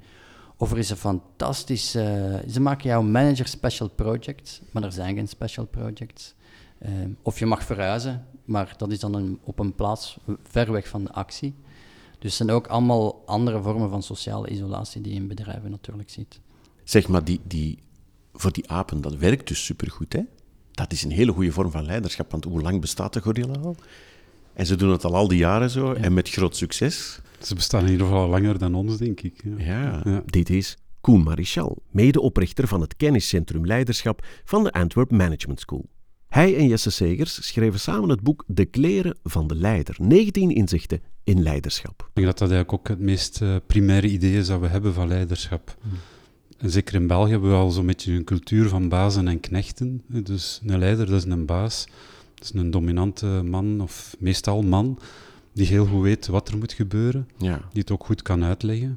Of 0.57 0.71
er 0.71 0.79
is 0.79 0.91
een 0.91 0.97
fantastisch... 0.97 1.95
eh, 1.95 2.05
ze 2.51 2.61
maken 2.61 2.89
jouw 2.89 3.03
manager 3.03 3.49
special 3.49 3.89
projects, 3.89 4.61
maar 4.71 4.83
er 4.83 4.93
zijn 4.93 5.15
geen 5.15 5.29
special 5.29 5.67
projects. 5.67 6.35
Ehm, 6.79 7.11
of 7.23 7.39
je 7.39 7.47
mag 7.47 7.65
verhuizen, 7.65 8.27
maar 8.45 8.75
dat 8.77 8.93
is 8.93 9.01
dan 9.01 9.15
een, 9.15 9.39
op 9.43 9.59
een 9.59 9.75
plaats 9.75 10.19
ver 10.43 10.73
weg 10.73 10.89
van 10.89 11.05
de 11.05 11.13
actie. 11.13 11.55
Dus 12.19 12.39
het 12.39 12.47
zijn 12.47 12.51
ook 12.51 12.67
allemaal 12.67 13.23
andere 13.27 13.63
vormen 13.63 13.91
van 13.91 14.03
sociale 14.03 14.49
isolatie 14.49 15.01
die 15.01 15.13
je 15.13 15.21
in 15.21 15.29
bedrijven 15.29 15.71
natuurlijk 15.71 16.11
ziet. 16.11 16.41
Zeg 16.85 17.09
maar, 17.09 17.25
die, 17.25 17.41
die, 17.47 17.79
voor 18.33 18.53
die 18.53 18.71
apen, 18.71 19.01
dat 19.01 19.15
werkt 19.15 19.49
dus 19.49 19.65
supergoed, 19.65 20.13
hè? 20.13 20.23
Dat 20.71 20.93
is 20.93 21.03
een 21.03 21.11
hele 21.11 21.33
goede 21.33 21.53
vorm 21.53 21.71
van 21.71 21.85
leiderschap, 21.85 22.31
want 22.31 22.45
hoe 22.45 22.63
lang 22.63 22.81
bestaat 22.81 23.13
de 23.13 23.21
gorilla 23.21 23.55
al? 23.63 23.77
En 24.55 24.67
ze 24.67 24.77
doen 24.77 24.91
het 24.91 25.05
al 25.05 25.15
al 25.15 25.29
die 25.29 25.39
jaren 25.39 25.71
zo, 25.71 25.93
en 25.93 26.15
met 26.15 26.31
groot 26.31 26.57
succes. 26.57 27.21
Ze 27.41 27.55
bestaan 27.55 27.85
in 27.85 27.91
ieder 27.91 28.07
geval 28.07 28.23
al 28.23 28.29
langer 28.29 28.59
dan 28.59 28.75
ons, 28.75 28.97
denk 28.97 29.21
ik. 29.21 29.43
Ja. 29.59 30.03
Ja. 30.05 30.23
Dit 30.27 30.51
is 30.51 30.77
Koen 31.01 31.23
Marichal, 31.23 31.83
medeoprichter 31.91 32.69
van 32.69 32.81
het 32.81 32.97
kenniscentrum 32.97 33.67
Leiderschap 33.67 34.27
van 34.45 34.65
de 34.65 34.73
Antwerp 34.73 35.11
Management 35.11 35.61
School. 35.61 35.87
Hij 36.29 36.57
en 36.57 36.67
Jesse 36.67 36.91
Segers 36.91 37.47
schreven 37.47 37.81
samen 37.81 38.09
het 38.09 38.21
boek 38.21 38.45
De 38.47 38.65
kleren 38.65 39.19
van 39.23 39.47
de 39.47 39.55
leider. 39.55 39.97
19 39.99 40.51
inzichten 40.51 41.03
in 41.25 41.43
leiderschap. 41.43 42.01
Ik 42.01 42.15
denk 42.15 42.27
dat 42.27 42.39
dat 42.39 42.51
eigenlijk 42.51 42.81
ook 42.81 42.89
het 42.89 43.07
meest 43.07 43.43
eh, 43.43 43.57
primaire 43.67 44.09
idee 44.09 44.37
is 44.37 44.47
dat 44.47 44.61
we 44.61 44.67
hebben 44.67 44.95
van 44.95 45.09
leiderschap. 45.09 45.77
En 46.59 46.71
zeker 46.71 46.95
in 46.95 47.07
België 47.07 47.31
hebben 47.31 47.51
we 47.51 47.57
al 47.57 47.71
zo'n 47.71 47.87
beetje 47.87 48.13
een 48.13 48.25
cultuur 48.25 48.69
van 48.69 48.89
bazen 48.89 49.29
en 49.29 49.41
knechten. 49.41 50.03
Dus 50.07 50.61
een 50.67 50.79
leider, 50.79 51.07
dat 51.07 51.25
is 51.25 51.33
een 51.33 51.47
baas. 51.47 51.87
Is 52.45 52.53
een 52.55 52.71
dominante 52.71 53.27
man, 53.27 53.81
of 53.81 54.17
meestal 54.19 54.63
man, 54.63 54.99
die 55.53 55.67
heel 55.67 55.87
goed 55.87 56.03
weet 56.03 56.27
wat 56.27 56.49
er 56.49 56.59
moet 56.59 56.73
gebeuren. 56.73 57.29
Ja. 57.37 57.61
Die 57.73 57.81
het 57.81 57.91
ook 57.91 58.05
goed 58.05 58.23
kan 58.23 58.45
uitleggen. 58.45 58.97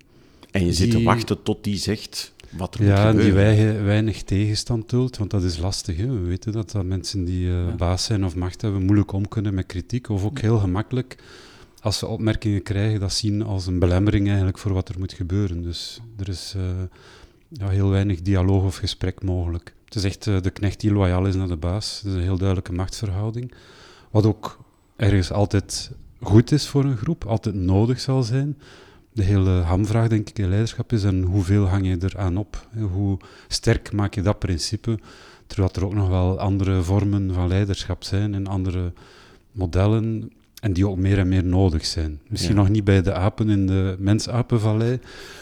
En 0.51 0.65
je 0.65 0.73
zit 0.73 0.91
te 0.91 1.03
wachten 1.03 1.43
tot 1.43 1.63
die 1.63 1.77
zegt 1.77 2.33
wat 2.49 2.75
er 2.75 2.85
Ja, 2.85 3.07
en 3.07 3.13
moet 3.13 3.21
die 3.21 3.31
gebeuren. 3.31 3.85
weinig, 3.85 4.23
tegenstand 4.23 4.87
toont, 4.87 5.17
want 5.17 5.31
dat 5.31 5.43
is 5.43 5.57
lastig. 5.57 5.97
Hè. 5.97 6.07
We 6.07 6.19
weten 6.27 6.51
dat, 6.51 6.71
dat 6.71 6.85
mensen 6.85 7.25
die 7.25 7.49
eh, 7.49 7.75
baas 7.75 8.03
zijn 8.03 8.25
of 8.25 8.35
macht 8.35 8.61
hebben, 8.61 8.85
moeilijk 8.85 9.11
om 9.11 9.27
kunnen 9.27 9.53
met 9.53 9.65
kritiek. 9.65 10.09
Of 10.09 10.25
ook 10.25 10.39
heel 10.39 10.57
gemakkelijk, 10.57 11.17
als 11.81 11.97
ze 11.97 12.07
opmerkingen 12.07 12.63
krijgen, 12.63 12.99
dat 12.99 13.13
zien 13.13 13.41
als 13.43 13.67
een 13.67 13.79
belemmering 13.79 14.27
eigenlijk 14.27 14.57
voor 14.57 14.73
wat 14.73 14.89
er 14.89 14.99
moet 14.99 15.13
gebeuren. 15.13 15.63
Dus 15.63 15.99
er 16.19 16.29
is 16.29 16.53
eh, 16.55 16.63
ja, 17.49 17.69
heel 17.69 17.89
weinig 17.89 18.21
dialoog 18.21 18.63
of 18.63 18.75
gesprek 18.75 19.23
mogelijk. 19.23 19.73
Het 19.87 19.95
is 19.95 20.03
echt 20.03 20.27
eh, 20.27 20.41
de 20.41 20.49
knecht 20.49 20.79
die 20.79 20.91
loyaal 20.93 21.25
is 21.25 21.35
naar 21.35 21.47
de 21.47 21.57
baas. 21.57 21.97
Het 21.97 22.05
is 22.05 22.13
een 22.13 22.21
heel 22.23 22.37
duidelijke 22.37 22.73
machtsverhouding. 22.73 23.51
Wat 24.11 24.25
ook 24.25 24.59
ergens 24.95 25.31
altijd 25.31 25.91
goed 26.21 26.51
is 26.51 26.67
voor 26.67 26.83
een 26.85 26.97
groep, 26.97 27.25
altijd 27.25 27.55
nodig 27.55 27.99
zal 27.99 28.23
zijn. 28.23 28.57
De 29.13 29.23
hele 29.23 29.49
hamvraag, 29.49 30.07
denk 30.07 30.29
ik, 30.29 30.39
in 30.39 30.47
leiderschap 30.49 30.93
is 30.93 31.03
en 31.03 31.21
hoeveel 31.23 31.67
hang 31.67 31.87
je 31.87 31.97
eraan 31.99 32.37
op? 32.37 32.67
Hoe 32.91 33.17
sterk 33.47 33.91
maak 33.91 34.13
je 34.13 34.21
dat 34.21 34.39
principe? 34.39 34.99
Terwijl 35.47 35.71
er 35.73 35.85
ook 35.85 35.93
nog 35.93 36.09
wel 36.09 36.39
andere 36.39 36.83
vormen 36.83 37.33
van 37.33 37.47
leiderschap 37.47 38.03
zijn 38.03 38.33
en 38.33 38.47
andere 38.47 38.93
modellen 39.51 40.31
en 40.61 40.73
die 40.73 40.87
ook 40.87 40.97
meer 40.97 41.19
en 41.19 41.27
meer 41.27 41.43
nodig 41.45 41.85
zijn. 41.85 42.19
Misschien 42.27 42.55
Ja. 42.55 42.61
nog 42.61 42.69
niet 42.69 42.83
bij 42.83 43.01
de 43.01 43.13
apen 43.13 43.49
in 43.49 43.67
de 43.67 43.95
mens-apenvallei, 43.99 44.99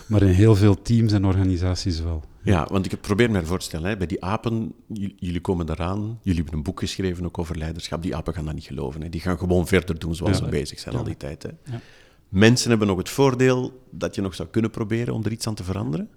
maar 0.08 0.22
in 0.22 0.28
heel 0.34 0.56
veel 0.56 0.82
teams 0.82 1.12
en 1.12 1.26
organisaties 1.26 2.02
wel. 2.02 2.24
Ja, 2.46 2.68
want 2.72 2.92
ik 2.92 3.02
probeer 3.02 3.32
me 3.32 3.46
voor 3.46 3.60
te 3.60 3.66
stellen, 3.66 3.90
hè, 3.90 3.98
bij 3.98 4.08
die 4.08 4.24
apen, 4.24 4.74
jullie 5.18 5.42
komen 5.42 5.70
eraan, 5.70 6.20
jullie 6.22 6.40
hebben 6.40 6.58
een 6.58 6.64
boek 6.64 6.80
geschreven 6.80 7.26
ook 7.26 7.38
over 7.38 7.58
leiderschap, 7.58 8.02
die 8.02 8.16
apen 8.16 8.34
gaan 8.34 8.46
dat 8.46 8.54
niet 8.54 8.64
geloven. 8.64 9.02
Hè. 9.02 9.10
Die 9.10 9.22
gaan 9.22 9.38
gewoon 9.38 9.68
verder 9.68 10.00
doen 10.00 10.16
zoals 10.16 10.38
Ja. 10.38 10.44
ze 10.44 10.50
bezig 10.50 10.80
zijn 10.80 10.96
al 10.96 11.04
die 11.04 11.18
tijd. 11.18 11.44
Hè. 11.44 11.50
Ja. 11.72 11.80
Mensen 12.30 12.70
hebben 12.70 12.88
nog 12.88 12.98
het 12.98 13.10
voordeel 13.10 13.82
dat 13.90 14.16
je 14.16 14.22
nog 14.22 14.36
zou 14.36 14.50
kunnen 14.50 14.72
proberen 14.72 15.14
om 15.14 15.24
er 15.24 15.32
iets 15.32 15.48
aan 15.48 15.56
te 15.56 15.64
veranderen. 15.64 16.10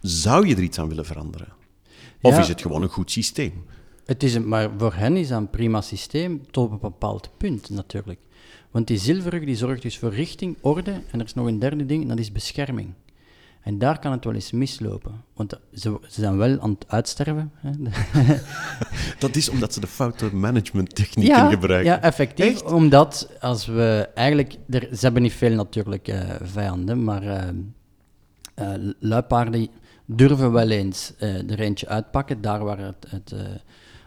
Zou 0.00 0.46
je 0.46 0.56
er 0.56 0.62
iets 0.62 0.78
aan 0.78 0.88
willen 0.88 1.04
veranderen? 1.04 1.48
Of 2.20 2.38
is 2.38 2.48
het 2.48 2.60
gewoon 2.62 2.82
een 2.82 2.88
goed 2.88 3.10
systeem? 3.10 3.64
Het 4.04 4.22
is 4.22 4.34
een, 4.34 4.48
maar 4.48 4.70
voor 4.78 4.94
hen 4.94 5.16
is 5.16 5.28
dat 5.28 5.38
een 5.38 5.50
prima 5.50 5.80
systeem 5.80 6.42
tot 6.50 6.66
op 6.66 6.72
een 6.72 6.78
bepaald 6.78 7.30
punt 7.36 7.70
natuurlijk. 7.70 8.20
Want 8.70 8.86
die 8.86 8.98
zilverrug 8.98 9.44
die 9.44 9.56
zorgt 9.56 9.82
dus 9.82 9.98
voor 9.98 10.14
richting, 10.14 10.56
orde 10.60 10.90
en 11.10 11.18
er 11.20 11.24
is 11.24 11.34
nog 11.34 11.46
een 11.46 11.58
derde 11.58 11.86
ding, 11.86 12.02
en 12.02 12.08
dat 12.08 12.18
is 12.18 12.32
bescherming. 12.32 12.92
En 13.64 13.78
daar 13.78 13.98
kan 13.98 14.12
het 14.12 14.24
wel 14.24 14.34
eens 14.34 14.52
mislopen. 14.52 15.24
Want 15.34 15.58
ze, 15.72 15.98
ze 16.02 16.20
zijn 16.20 16.36
wel 16.36 16.60
aan 16.60 16.70
het 16.70 16.84
uitsterven. 16.88 17.52
Hè. 17.56 17.70
Dat 19.18 19.36
is 19.36 19.48
omdat 19.48 19.72
ze 19.74 19.80
de 19.80 19.86
foute 19.86 20.34
managementtechnieken 20.34 21.50
gebruiken. 21.50 21.92
Ja, 21.92 22.02
effectief. 22.02 22.46
Echt? 22.46 22.72
Omdat 22.72 23.30
als 23.40 23.66
we 23.66 24.08
eigenlijk... 24.14 24.54
Er, 24.70 24.88
ze 24.90 24.98
hebben 25.00 25.22
niet 25.22 25.32
veel 25.32 25.54
natuurlijk 25.54 26.08
eh, 26.08 26.20
vijanden, 26.42 27.04
maar 27.04 27.22
eh, 27.22 27.48
eh, 28.54 28.92
luipaarden 29.00 29.68
durven 30.06 30.52
wel 30.52 30.70
eens 30.70 31.12
eh, 31.18 31.50
er 31.50 31.60
eentje 31.60 31.88
uitpakken. 31.88 32.40
Daar 32.40 32.64
waar 32.64 32.78
het, 32.78 33.06
het, 33.08 33.32
eh, 33.32 33.40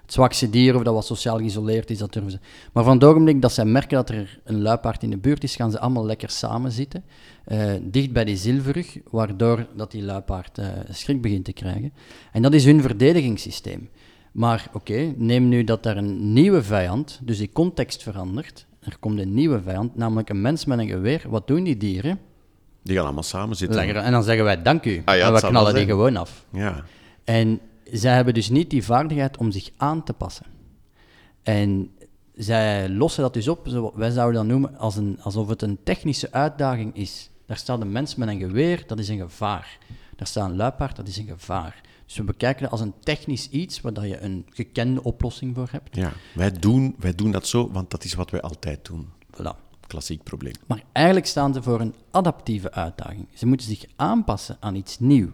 het 0.08 0.16
zwakste 0.16 0.50
dier 0.50 0.76
of 0.76 0.84
dat 0.84 0.94
wat 0.94 1.06
sociaal 1.06 1.38
geïsoleerd 1.38 1.90
is, 1.90 1.98
dat 1.98 2.14
durven 2.14 2.32
ze. 2.32 2.40
Maar 2.74 2.84
van 2.84 2.94
het 2.94 3.04
ogenblik 3.04 3.42
dat 3.42 3.52
zij 3.52 3.66
merken 3.66 3.98
dat 3.98 4.10
er 4.10 4.40
een 4.44 4.62
luipaard 4.62 5.04
in 5.04 5.10
de 5.10 5.18
buurt 5.18 5.44
is, 5.44 5.56
gaan 5.56 5.72
ze 5.72 5.80
allemaal 5.80 6.06
lekker 6.06 6.30
samen 6.30 6.72
zitten. 6.72 7.04
eh, 7.46 7.72
dicht 7.82 8.12
bij 8.12 8.26
die 8.26 8.38
zilverrug, 8.38 8.98
waardoor 9.12 9.68
dat 9.76 9.92
die 9.92 10.04
luipaard 10.04 10.58
eh, 10.58 10.68
schrik 10.90 11.22
begint 11.22 11.46
te 11.46 11.54
krijgen. 11.54 11.94
En 12.32 12.42
dat 12.42 12.54
is 12.54 12.66
hun 12.66 12.82
verdedigingssysteem. 12.82 13.90
Maar 14.32 14.70
oké, 14.74 15.14
neem 15.18 15.48
nu 15.48 15.64
dat 15.64 15.86
er 15.86 15.98
een 15.98 16.34
nieuwe 16.34 16.64
vijand, 16.64 17.20
dus 17.24 17.38
die 17.38 17.50
context 17.54 18.04
verandert. 18.04 18.66
Er 18.80 18.98
komt 19.00 19.20
een 19.20 19.34
nieuwe 19.34 19.62
vijand, 19.62 19.96
namelijk 19.96 20.30
een 20.30 20.42
mens 20.42 20.66
met 20.66 20.80
een 20.80 20.88
geweer. 20.88 21.24
Wat 21.30 21.48
doen 21.48 21.64
die 21.64 21.78
dieren? 21.78 22.20
Die 22.84 22.96
gaan 22.96 23.06
allemaal 23.06 23.24
samen 23.24 23.56
zitten. 23.56 23.96
En 24.04 24.12
dan 24.12 24.24
zeggen 24.24 24.44
wij 24.46 24.62
dank 24.62 24.86
u. 24.86 25.02
Ah 25.06 25.18
ja, 25.18 25.28
en 25.28 25.34
we 25.34 25.40
knallen 25.40 25.74
die 25.74 25.86
gewoon 25.86 26.16
af. 26.18 26.46
Ja. 26.52 26.84
En 27.24 27.60
zij 27.92 28.16
hebben 28.16 28.34
dus 28.34 28.50
niet 28.50 28.70
die 28.70 28.84
vaardigheid 28.84 29.38
om 29.38 29.52
zich 29.52 29.70
aan 29.78 30.04
te 30.04 30.14
passen. 30.14 30.46
En 31.44 31.92
zij 32.36 32.90
lossen 32.90 33.24
dat 33.24 33.34
dus 33.34 33.48
op, 33.48 33.68
zo, 33.68 33.92
wij 33.96 34.12
zouden 34.12 34.36
dat 34.42 34.50
noemen 34.50 34.78
als 34.78 34.96
een, 34.96 35.18
alsof 35.22 35.48
het 35.48 35.62
een 35.62 35.78
technische 35.84 36.32
uitdaging 36.32 36.96
is. 36.96 37.30
Daar 37.46 37.58
staat 37.58 37.82
een 37.82 37.92
mens 37.92 38.16
met 38.16 38.28
een 38.28 38.40
geweer, 38.40 38.84
dat 38.88 39.00
is 39.00 39.08
een 39.08 39.20
gevaar. 39.20 39.78
Daar 40.16 40.28
staat 40.28 40.50
een 40.50 40.56
luipaard, 40.56 40.96
dat 40.96 41.08
is 41.08 41.18
een 41.18 41.28
gevaar. 41.28 41.82
Dus 42.06 42.18
we 42.18 42.24
bekijken 42.24 42.62
dat 42.62 42.72
als 42.72 42.82
een 42.82 42.94
technisch 43.00 43.50
iets 43.50 43.82
waar 43.82 43.94
dat 43.94 44.04
je 44.04 44.20
een 44.20 44.46
gekende 44.50 45.04
oplossing 45.04 45.56
voor 45.56 45.68
hebt. 45.72 45.96
ja. 45.96 46.14
Wij, 46.34 46.52
doen, 46.52 46.96
wij 47.00 47.16
doen 47.16 47.32
dat 47.32 47.48
zo, 47.48 47.72
want 47.72 47.92
dat 47.92 48.04
is 48.04 48.14
wat 48.14 48.32
wij 48.32 48.42
altijd 48.42 48.86
doen. 48.86 49.10
Voilà. 49.34 49.66
Klassiek 49.88 50.24
probleem. 50.24 50.54
Maar 50.66 50.84
eigenlijk 50.92 51.26
staan 51.26 51.54
ze 51.54 51.64
voor 51.64 51.82
een 51.82 51.94
adaptieve 52.12 52.72
uitdaging. 52.72 53.28
Ze 53.34 53.46
moeten 53.46 53.68
zich 53.68 53.86
aanpassen 53.96 54.58
aan 54.60 54.76
iets 54.76 55.00
nieuws. 55.00 55.32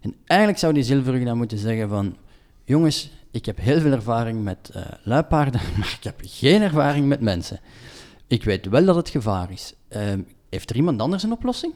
En 0.00 0.14
eigenlijk 0.24 0.60
zou 0.60 0.72
die 0.72 0.82
zilverrug 0.82 1.24
dan 1.24 1.36
moeten 1.36 1.58
zeggen 1.58 1.88
van... 1.88 2.16
Jongens, 2.64 3.10
ik 3.30 3.46
heb 3.46 3.58
heel 3.58 3.80
veel 3.80 3.92
ervaring 3.92 4.44
met 4.44 4.70
eh, 4.72 4.82
luipaarden, 5.02 5.60
maar 5.78 5.94
ik 5.98 6.04
heb 6.04 6.20
geen 6.22 6.62
ervaring 6.62 7.06
met 7.06 7.20
mensen. 7.20 7.60
Ik 8.26 8.44
weet 8.44 8.66
wel 8.66 8.84
dat 8.84 8.96
het 8.96 9.08
gevaar 9.08 9.50
is. 9.50 9.74
Ehm, 9.88 10.20
heeft 10.50 10.70
er 10.70 10.76
iemand 10.76 11.00
anders 11.00 11.22
een 11.22 11.32
oplossing? 11.32 11.72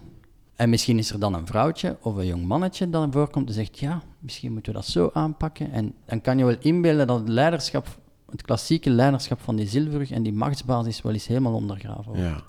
En 0.54 0.70
misschien 0.70 0.98
is 0.98 1.10
er 1.10 1.20
dan 1.20 1.34
een 1.34 1.46
vrouwtje 1.46 1.96
of 2.00 2.16
een 2.16 2.26
jong 2.26 2.44
mannetje 2.44 2.90
dat 2.90 3.08
voorkomt 3.10 3.48
en 3.48 3.54
zegt... 3.54 3.78
Ja, 3.78 4.02
misschien 4.18 4.52
moeten 4.52 4.72
we 4.72 4.78
dat 4.78 4.88
zo 4.88 5.10
aanpakken. 5.12 5.72
En 5.72 5.94
dan 6.06 6.20
kan 6.20 6.38
je 6.38 6.44
wel 6.44 6.56
inbeelden 6.60 7.06
dat 7.06 7.18
het 7.18 7.28
leiderschap 7.28 7.98
het 8.30 8.42
klassieke 8.42 8.90
leiderschap 8.90 9.40
van 9.40 9.56
die 9.56 9.68
zilverrug 9.68 10.10
en 10.10 10.22
die 10.22 10.32
machtsbasis 10.32 11.02
wel 11.02 11.12
eens 11.12 11.26
helemaal 11.26 11.54
ondergraven 11.54 12.04
wordt. 12.04 12.20
Ja. 12.20 12.42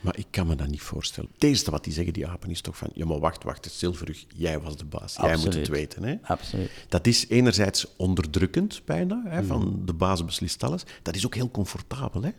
Maar 0.00 0.18
ik 0.18 0.26
kan 0.30 0.46
me 0.46 0.54
dat 0.54 0.68
niet 0.68 0.80
voorstellen. 0.82 1.30
Het 1.34 1.44
eerste 1.44 1.70
wat 1.70 1.84
die 1.84 1.92
zeggen, 1.92 2.12
die 2.12 2.26
apen, 2.26 2.50
is 2.50 2.60
toch 2.60 2.76
van... 2.76 2.90
Ja, 2.94 3.06
maar 3.06 3.18
wacht, 3.18 3.44
wacht, 3.44 3.64
het 3.64 3.74
zilverrug, 3.74 4.24
jij 4.34 4.60
was 4.60 4.76
de 4.76 4.84
baas. 4.84 5.16
Jij 5.16 5.36
moet 5.36 5.54
het 5.54 5.68
weten, 5.68 6.02
hè? 6.02 6.14
Absoluut. 6.22 6.70
Dat 6.88 7.06
is 7.06 7.28
enerzijds 7.28 7.86
onderdrukkend 7.96 8.82
bijna, 8.84 9.22
hè, 9.26 9.44
van 9.44 9.82
de 9.84 9.92
baas 9.92 10.24
beslist 10.24 10.62
alles. 10.62 10.82
Dat 11.02 11.16
is 11.16 11.26
ook 11.26 11.34
heel 11.34 11.50
comfortabel, 11.50 12.22
hè? 12.22 12.30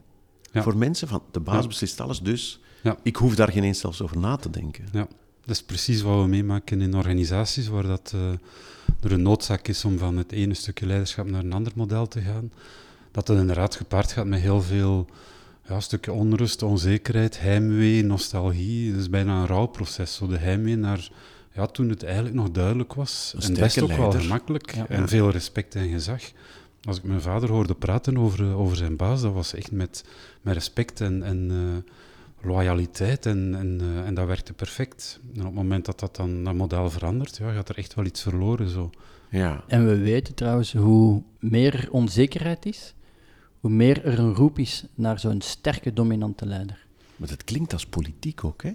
Ja. 0.51 0.63
Voor 0.63 0.78
mensen, 0.78 1.08
van 1.08 1.24
de 1.32 1.39
baas 1.39 1.62
Ja. 1.62 1.68
beslist 1.68 2.00
alles, 2.00 2.20
dus 2.22 2.60
Ja. 2.84 2.98
ik 3.04 3.16
hoef 3.16 3.36
daar 3.36 3.51
geen 3.51 3.63
eens 3.63 3.80
zelfs 3.80 4.01
over 4.01 4.18
na 4.18 4.36
te 4.36 4.50
denken. 4.50 4.86
Ja, 4.92 5.08
dat 5.46 5.56
is 5.56 5.63
precies 5.63 6.01
wat 6.01 6.22
we 6.22 6.28
meemaken 6.28 6.82
in 6.82 6.96
organisaties 6.96 7.68
waar 7.68 7.84
dat, 7.88 8.12
eh, 8.16 8.32
er 9.01 9.12
een 9.12 9.22
noodzaak 9.22 9.68
is 9.68 9.86
om 9.86 9.98
van 9.98 10.18
het 10.18 10.32
ene 10.32 10.54
stukje 10.54 10.86
leiderschap 10.86 11.30
naar 11.30 11.44
een 11.44 11.54
ander 11.54 11.72
model 11.75 12.08
te 12.08 12.22
gaan. 12.22 12.51
Dat 13.12 13.28
het 13.28 13.38
inderdaad 13.38 13.75
gepaard 13.75 14.12
gaat 14.12 14.25
met 14.25 14.39
heel 14.39 14.62
veel 14.62 15.08
ja, 15.69 15.75
een 15.75 15.81
stukje 15.81 16.11
onrust, 16.11 16.63
onzekerheid, 16.63 17.39
heimwee, 17.39 18.03
nostalgie. 18.03 18.91
Het 18.91 18.99
is 18.99 19.09
bijna 19.09 19.39
een 19.39 19.47
rouwproces, 19.47 20.15
zo 20.15 20.27
de 20.27 20.38
heimwee 20.38 20.75
naar 20.75 21.09
ja, 21.53 21.65
toen 21.65 21.89
het 21.89 22.03
eigenlijk 22.03 22.35
nog 22.35 22.51
duidelijk 22.51 22.93
was. 22.93 23.33
Een 23.35 23.41
en 23.41 23.53
best 23.53 23.71
sterke 23.71 23.91
ook 23.91 23.97
wel 23.97 24.07
leider. 24.07 24.21
gemakkelijk 24.21 24.75
Ja. 24.75 24.88
en 24.88 25.07
veel 25.07 25.29
respect 25.29 25.75
en 25.75 25.89
gezag. 25.89 26.21
Als 26.83 26.97
ik 26.97 27.03
mijn 27.03 27.21
vader 27.21 27.49
hoorde 27.49 27.75
praten 27.75 28.17
over, 28.17 28.53
over 28.53 28.77
zijn 28.77 28.95
baas, 28.95 29.21
dat 29.21 29.33
was 29.33 29.53
echt 29.53 29.71
met, 29.71 30.03
met 30.41 30.53
respect 30.53 31.01
en, 31.01 31.23
en 31.23 31.51
eh, 31.51 32.47
loyaliteit 32.47 33.25
en, 33.25 33.55
en, 33.55 33.81
eh, 33.81 34.07
en 34.07 34.13
dat 34.13 34.27
werkte 34.27 34.53
perfect. 34.53 35.19
En 35.33 35.39
op 35.39 35.45
het 35.45 35.55
moment 35.55 35.85
dat 35.85 35.99
dat 35.99 36.15
dan 36.15 36.43
dat 36.43 36.53
model 36.53 36.89
verandert, 36.89 37.38
ja, 37.38 37.51
gaat 37.51 37.69
er 37.69 37.77
echt 37.77 37.93
wel 37.93 38.05
iets 38.05 38.21
verloren. 38.21 38.69
Zo. 38.69 38.89
Ja, 39.29 39.63
En 39.67 39.88
we 39.88 39.97
weten 39.97 40.33
trouwens 40.33 40.73
hoe 40.73 41.23
meer 41.39 41.73
er 41.73 41.91
onzekerheid 41.91 42.65
is, 42.65 42.93
hoe 43.60 43.72
meer 43.72 44.06
er 44.06 44.20
een 44.20 44.34
roep 44.36 44.60
is 44.60 44.84
naar 44.96 45.20
zo'n 45.20 45.42
sterke, 45.42 45.94
dominante 45.94 46.46
leider. 46.46 46.78
maar 47.16 47.28
dat 47.28 47.44
klinkt 47.44 47.74
als 47.74 47.86
politiek 47.86 48.44
ook, 48.44 48.63
hè? 48.63 48.72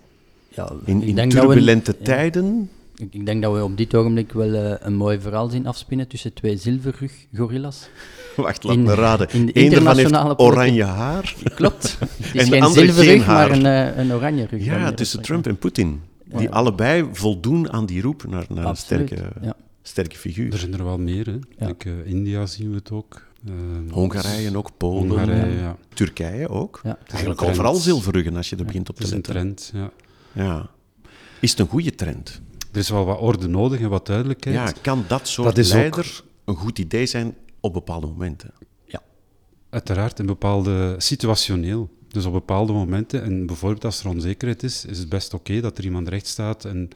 Ja, 0.49 0.73
In, 0.85 1.03
ik 1.03 1.09
in 1.09 1.14
denk 1.14 1.33
dat 1.33 1.41
we- 1.43 1.49
turbulente 1.49 1.95
ja. 1.99 2.05
tijden... 2.05 2.71
Ik, 2.97 3.14
ik 3.14 3.26
denk 3.26 3.43
dat 3.43 3.53
we 3.55 3.64
op 3.64 3.76
dit 3.76 3.95
ogenblik 3.95 4.33
wel 4.33 4.53
eh, 4.55 4.75
een 4.87 4.95
mooi 4.95 5.21
verhaal 5.21 5.49
zien 5.49 5.67
afspinnen 5.67 6.09
tussen 6.09 6.33
twee 6.33 6.57
zilverrug-gorillas. 6.57 7.88
Wacht, 8.37 8.62
laat 8.64 8.76
In- 8.76 8.83
me 8.83 8.95
raden. 8.95 9.29
in 9.31 9.47
de 9.47 9.53
Eén 9.55 9.73
ervan 9.73 9.87
heeft 9.97 9.99
internationale 9.99 10.38
oranje 10.38 10.85
haar. 10.85 11.35
Klopt. 11.55 11.97
Het 11.99 12.35
is 12.35 12.43
En 12.43 12.50
de 12.50 12.57
geen 12.61 12.73
zilverrug, 12.73 13.25
haar. 13.25 13.49
maar 13.49 13.59
een, 13.59 13.95
eh, 13.95 13.99
een 14.05 14.12
oranje 14.12 14.47
rug. 14.47 14.64
Ja, 14.64 14.93
tussen. 14.93 15.23
Trump 15.23 15.47
en 15.47 15.59
Poetin. 15.59 16.00
Die 16.25 16.41
Ja. 16.41 16.49
allebei 16.49 17.09
voldoen 17.12 17.73
aan 17.73 17.87
die 17.87 18.03
roep 18.03 18.25
naar, 18.29 18.47
naar 18.49 18.64
een 18.67 18.76
sterke, 18.76 19.17
ja. 19.43 19.57
sterke 19.83 20.17
figuur. 20.17 20.53
Er 20.53 20.59
zijn 20.59 20.73
er 20.75 20.85
wel 20.85 20.99
meer. 20.99 21.26
Hè. 21.26 21.33
Ja. 21.59 21.67
Like, 21.67 21.91
eh, 22.05 22.11
India 22.11 22.47
zien 22.47 22.69
we 22.71 22.76
het 22.76 22.91
ook. 22.91 23.23
Eh, 23.48 23.52
Hongarije 23.92 24.56
ook, 24.56 24.70
Polen, 24.76 25.08
Hongarije, 25.08 25.58
ja. 25.58 25.76
Turkije 25.94 26.48
ook. 26.48 26.80
Ja. 26.84 26.98
Eigenlijk 27.06 27.42
overal 27.42 27.74
zilverruggen 27.74 28.36
als 28.36 28.48
je 28.50 28.56
er 28.56 28.64
begint 28.64 28.88
op 28.88 28.98
Het 28.98 29.06
te 29.10 29.16
is 29.16 29.26
een 29.26 29.34
letten. 29.34 29.54
trend, 29.56 29.70
ja. 30.34 30.44
Ja. 30.44 30.70
Is 31.40 31.50
het 31.50 31.60
een 31.60 31.66
goede 31.68 31.94
trend? 31.94 32.40
Er 32.72 32.78
is 32.78 32.88
wel 32.88 33.04
wat 33.04 33.18
orde 33.18 33.48
nodig 33.48 33.80
en 33.80 33.88
wat 33.88 34.06
duidelijkheid. 34.06 34.56
Ja, 34.56 34.72
kan 34.82 35.04
dat 35.08 35.28
soort 35.28 35.56
Dat 35.56 35.66
ook- 35.66 35.72
leider 35.72 36.22
een 36.44 36.54
goed 36.56 36.78
idee 36.78 37.06
zijn 37.06 37.34
op 37.60 37.72
bepaalde 37.72 38.06
momenten? 38.06 38.50
Uiteraard, 39.70 40.18
in 40.18 40.26
bepaalde 40.26 40.94
situationeel. 40.98 41.90
Dus 42.08 42.24
op 42.24 42.32
bepaalde 42.32 42.72
momenten, 42.72 43.22
en 43.22 43.46
bijvoorbeeld 43.46 43.84
als 43.84 44.00
er 44.00 44.08
onzekerheid 44.08 44.62
is, 44.62 44.84
is 44.84 44.98
het 44.98 45.08
best 45.08 45.34
oké 45.34 45.60
dat 45.60 45.78
er 45.78 45.84
iemand 45.84 46.08
recht 46.08 46.26
staat 46.26 46.64
en 46.64 46.88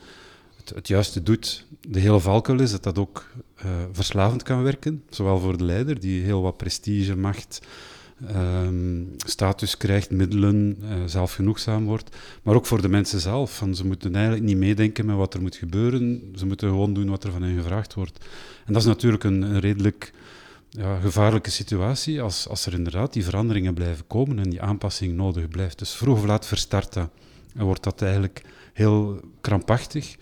het, 0.75 0.89
juiste 0.89 1.23
doet. 1.23 1.67
De 1.89 2.01
hele 2.01 2.21
valkuil 2.21 2.61
is 2.61 2.71
dat 2.71 2.83
dat 2.83 2.99
ook 2.99 3.27
eh, 3.57 3.71
verslavend 3.93 4.43
kan 4.43 4.63
werken, 4.63 5.03
zowel 5.11 5.39
voor 5.39 5.57
de 5.57 5.65
leider, 5.65 6.01
die 6.01 6.23
heel 6.23 6.43
wat 6.43 6.57
prestige, 6.57 7.17
macht, 7.17 7.61
ehm, 8.27 9.03
status 9.17 9.77
krijgt, 9.77 10.11
middelen, 10.11 10.77
eh, 10.83 10.89
zelfgenoegzaam 11.07 11.85
wordt, 11.85 12.17
maar 12.43 12.55
ook 12.55 12.67
voor 12.67 12.83
de 12.83 12.89
mensen 12.89 13.21
zelf. 13.21 13.57
Van, 13.57 13.75
ze 13.75 13.87
moeten 13.87 14.15
eigenlijk 14.15 14.45
niet 14.45 14.57
meedenken 14.57 15.07
met 15.07 15.17
wat 15.17 15.35
er 15.35 15.43
moet 15.43 15.57
gebeuren, 15.57 16.33
ze 16.37 16.47
moeten 16.47 16.69
gewoon 16.69 16.95
doen 16.95 17.09
wat 17.09 17.25
er 17.25 17.33
van 17.33 17.43
hen 17.43 17.57
gevraagd 17.57 17.95
wordt. 17.95 18.25
En 18.67 18.73
dat 18.73 18.83
is 18.83 18.89
natuurlijk 18.89 19.25
een, 19.25 19.43
een 19.43 19.61
redelijk 19.61 20.13
ja, 20.71 20.99
gevaarlijke 21.01 21.51
situatie 21.51 22.23
als, 22.23 22.49
als 22.49 22.67
er 22.67 22.73
inderdaad 22.73 23.13
die 23.13 23.25
veranderingen 23.25 23.75
blijven 23.75 24.07
komen 24.07 24.39
en 24.39 24.51
die 24.51 24.63
aanpassing 24.63 25.17
nodig 25.17 25.49
blijft. 25.49 25.79
Dus 25.79 25.93
vroeg 25.93 26.19
of 26.19 26.25
laat 26.25 26.47
verstart 26.47 26.93
dat. 26.93 27.11
En 27.55 27.65
wordt 27.65 27.83
dat 27.83 28.03
eigenlijk 28.03 28.43
heel 28.73 29.21
krampachtig. 29.41 30.17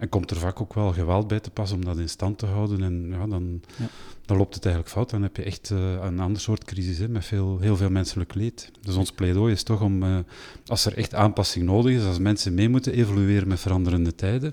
En 0.00 0.08
komt 0.08 0.30
er 0.30 0.36
vaak 0.36 0.60
ook 0.60 0.74
wel 0.74 0.92
geweld 0.92 1.28
bij 1.28 1.40
te 1.40 1.50
pas 1.50 1.72
om 1.72 1.84
dat 1.84 1.98
in 1.98 2.08
stand 2.08 2.38
te 2.38 2.46
houden. 2.46 2.82
En 2.82 3.06
ja, 3.10 3.26
dan, 3.26 3.60
Ja. 3.76 3.86
dan 4.26 4.36
loopt 4.36 4.54
het 4.54 4.64
eigenlijk 4.64 4.94
fout. 4.94 5.10
Dan 5.10 5.22
heb 5.22 5.36
je 5.36 5.42
echt 5.42 5.70
eh, 5.70 5.92
een 5.92 6.20
ander 6.20 6.40
soort 6.40 6.64
crisis 6.64 6.98
hè, 6.98 7.08
met 7.08 7.24
veel, 7.24 7.58
heel 7.58 7.76
veel 7.76 7.90
menselijk 7.90 8.34
leed. 8.34 8.70
Dus 8.82 8.94
ons 8.94 9.12
pleidooi 9.12 9.52
is 9.52 9.62
toch 9.62 9.82
om, 9.82 10.02
eh, 10.02 10.18
als 10.66 10.84
er 10.84 10.96
echt 10.96 11.14
aanpassing 11.14 11.64
nodig 11.64 11.94
is, 11.96 12.04
als 12.04 12.18
mensen 12.18 12.54
mee 12.54 12.68
moeten 12.68 12.92
evolueren 12.92 13.48
met 13.48 13.60
veranderende 13.60 14.14
tijden, 14.14 14.52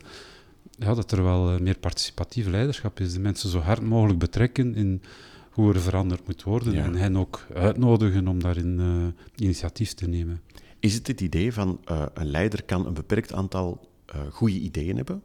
ja, 0.77 0.93
dat 0.93 1.11
er 1.11 1.23
wel 1.23 1.51
eh, 1.53 1.59
meer 1.59 1.77
participatief 1.77 2.47
leiderschap 2.47 2.99
is. 2.99 3.13
De 3.13 3.19
mensen 3.19 3.49
zo 3.49 3.59
hard 3.59 3.81
mogelijk 3.81 4.19
betrekken 4.19 4.75
in 4.75 5.01
hoe 5.51 5.73
er 5.73 5.81
veranderd 5.81 6.27
moet 6.27 6.43
worden. 6.43 6.73
Ja. 6.73 6.83
En 6.83 6.95
hen 6.95 7.17
ook 7.17 7.45
uitnodigen 7.53 8.27
om 8.27 8.39
daarin 8.41 8.79
eh, 8.79 9.43
initiatief 9.43 9.93
te 9.93 10.07
nemen. 10.07 10.41
Is 10.79 10.93
het 10.93 11.07
het 11.07 11.21
idee 11.21 11.53
van 11.53 11.79
eh, 11.85 12.05
een 12.13 12.27
leider 12.31 12.63
kan 12.63 12.85
een 12.85 12.93
beperkt 12.93 13.33
aantal 13.33 13.87
eh 14.05 14.19
goede 14.31 14.59
ideeën 14.59 14.95
hebben? 14.95 15.21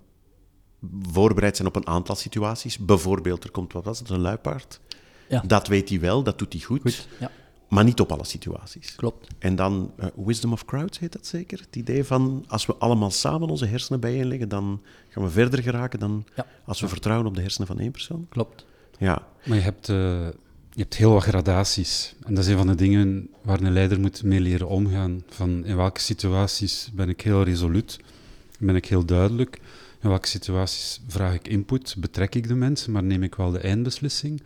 Voorbereid 1.12 1.56
zijn 1.56 1.68
op 1.68 1.76
een 1.76 1.86
aantal 1.86 2.14
situaties. 2.14 2.78
Bijvoorbeeld, 2.78 3.44
er 3.44 3.50
komt 3.50 3.72
wat 3.72 3.84
was 3.84 3.98
het, 3.98 4.08
een 4.10 4.20
luipaard. 4.20 4.80
Ja. 5.28 5.42
Dat 5.46 5.66
weet 5.68 5.88
hij 5.88 6.00
wel, 6.00 6.22
dat 6.22 6.38
doet 6.38 6.52
hij 6.52 6.62
goed, 6.62 6.80
Goed, 6.82 7.08
ja, 7.20 7.30
maar 7.68 7.84
niet 7.84 8.00
op 8.00 8.12
alle 8.12 8.24
situaties. 8.24 8.94
klopt. 8.94 9.26
En 9.38 9.56
dan 9.56 9.92
eh, 9.96 10.06
wisdom 10.16 10.52
of 10.52 10.64
crowds 10.64 10.98
heet 10.98 11.12
dat 11.12 11.26
zeker? 11.26 11.58
Het 11.58 11.76
idee 11.76 12.04
van 12.04 12.44
als 12.48 12.66
we 12.66 12.74
allemaal 12.74 13.10
samen 13.10 13.48
onze 13.48 13.66
hersenen 13.66 14.00
bijeenleggen, 14.00 14.48
dan 14.48 14.82
gaan 15.08 15.22
we 15.22 15.30
verder 15.30 15.62
geraken 15.62 15.98
dan 15.98 16.24
Ja. 16.36 16.46
als 16.64 16.80
we 16.80 16.88
vertrouwen 16.88 17.26
op 17.26 17.34
de 17.34 17.40
hersenen 17.40 17.66
van 17.66 17.78
één 17.78 17.90
persoon. 17.90 18.26
Klopt. 18.28 18.64
Ja, 18.98 19.26
Maar 19.44 19.56
je 19.56 19.62
hebt, 19.62 19.88
eh, 19.88 19.96
je 20.70 20.80
hebt 20.80 20.94
heel 20.96 21.12
wat 21.12 21.22
gradaties. 21.22 22.14
En 22.24 22.34
dat 22.34 22.44
is 22.44 22.50
een 22.50 22.56
van 22.56 22.66
de 22.66 22.74
dingen 22.74 23.28
waar 23.42 23.60
een 23.60 23.72
leider 23.72 24.00
moet 24.00 24.22
mee 24.22 24.40
leren 24.40 24.68
omgaan. 24.68 25.22
Van 25.28 25.64
in 25.64 25.76
welke 25.76 26.00
situaties 26.00 26.90
ben 26.92 27.08
ik 27.08 27.20
heel 27.20 27.42
resoluut, 27.42 27.98
ben 28.58 28.76
ik 28.76 28.86
heel 28.86 29.04
duidelijk. 29.04 29.60
In 30.02 30.08
welke 30.08 30.26
situaties 30.26 31.00
vraag 31.06 31.34
ik 31.34 31.48
input, 31.48 31.94
betrek 31.98 32.34
ik 32.34 32.48
de 32.48 32.54
mensen, 32.54 32.92
maar 32.92 33.02
neem 33.02 33.22
ik 33.22 33.34
wel 33.34 33.50
de 33.50 33.58
eindbeslissing. 33.58 34.42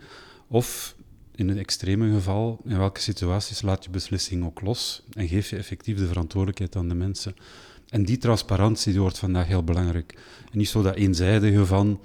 Of 0.47 0.95
in 1.35 1.49
een 1.49 1.57
extreme 1.57 2.13
geval, 2.13 2.61
in 2.65 2.77
welke 2.77 3.01
situaties 3.01 3.61
laat 3.61 3.83
je 3.83 3.89
beslissing 3.89 4.45
ook 4.45 4.61
los 4.61 5.03
en 5.13 5.27
geef 5.27 5.49
je 5.49 5.55
effectief 5.55 5.97
de 5.97 6.07
verantwoordelijkheid 6.07 6.75
aan 6.75 6.87
de 6.87 6.95
mensen. 6.95 7.35
En 7.89 8.05
die 8.05 8.17
transparantie 8.17 8.91
die 8.91 9.01
wordt 9.01 9.17
vandaag 9.17 9.47
heel 9.47 9.63
belangrijk. 9.63 10.13
En 10.51 10.57
niet 10.57 10.69
zo 10.69 10.81
dat 10.81 10.95
eenzijdige 10.95 11.65
van 11.65 11.99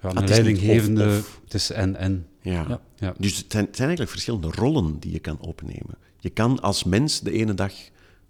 ja, 0.00 0.08
het 0.08 0.16
een 0.16 0.22
is 0.22 0.28
leidinggevende, 0.30 1.22
het 1.44 1.54
is 1.54 1.70
en-en. 1.70 2.26
ja. 2.40 2.64
Ja. 2.68 2.80
Ja. 2.96 3.14
Dus 3.18 3.36
het 3.36 3.52
zijn, 3.52 3.64
het 3.64 3.76
zijn 3.76 3.88
eigenlijk 3.88 4.10
verschillende 4.10 4.50
rollen 4.50 4.98
die 4.98 5.12
je 5.12 5.18
kan 5.18 5.40
opnemen. 5.40 5.98
Je 6.20 6.30
kan 6.30 6.60
als 6.60 6.84
mens 6.84 7.20
de 7.20 7.32
ene 7.32 7.54
dag 7.54 7.72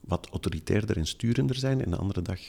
wat 0.00 0.28
autoritairder 0.30 0.97
en 0.97 1.06
sturender 1.06 1.56
zijn 1.56 1.85
en 1.85 1.90
de 1.90 1.97
andere 1.97 2.23
dag 2.23 2.40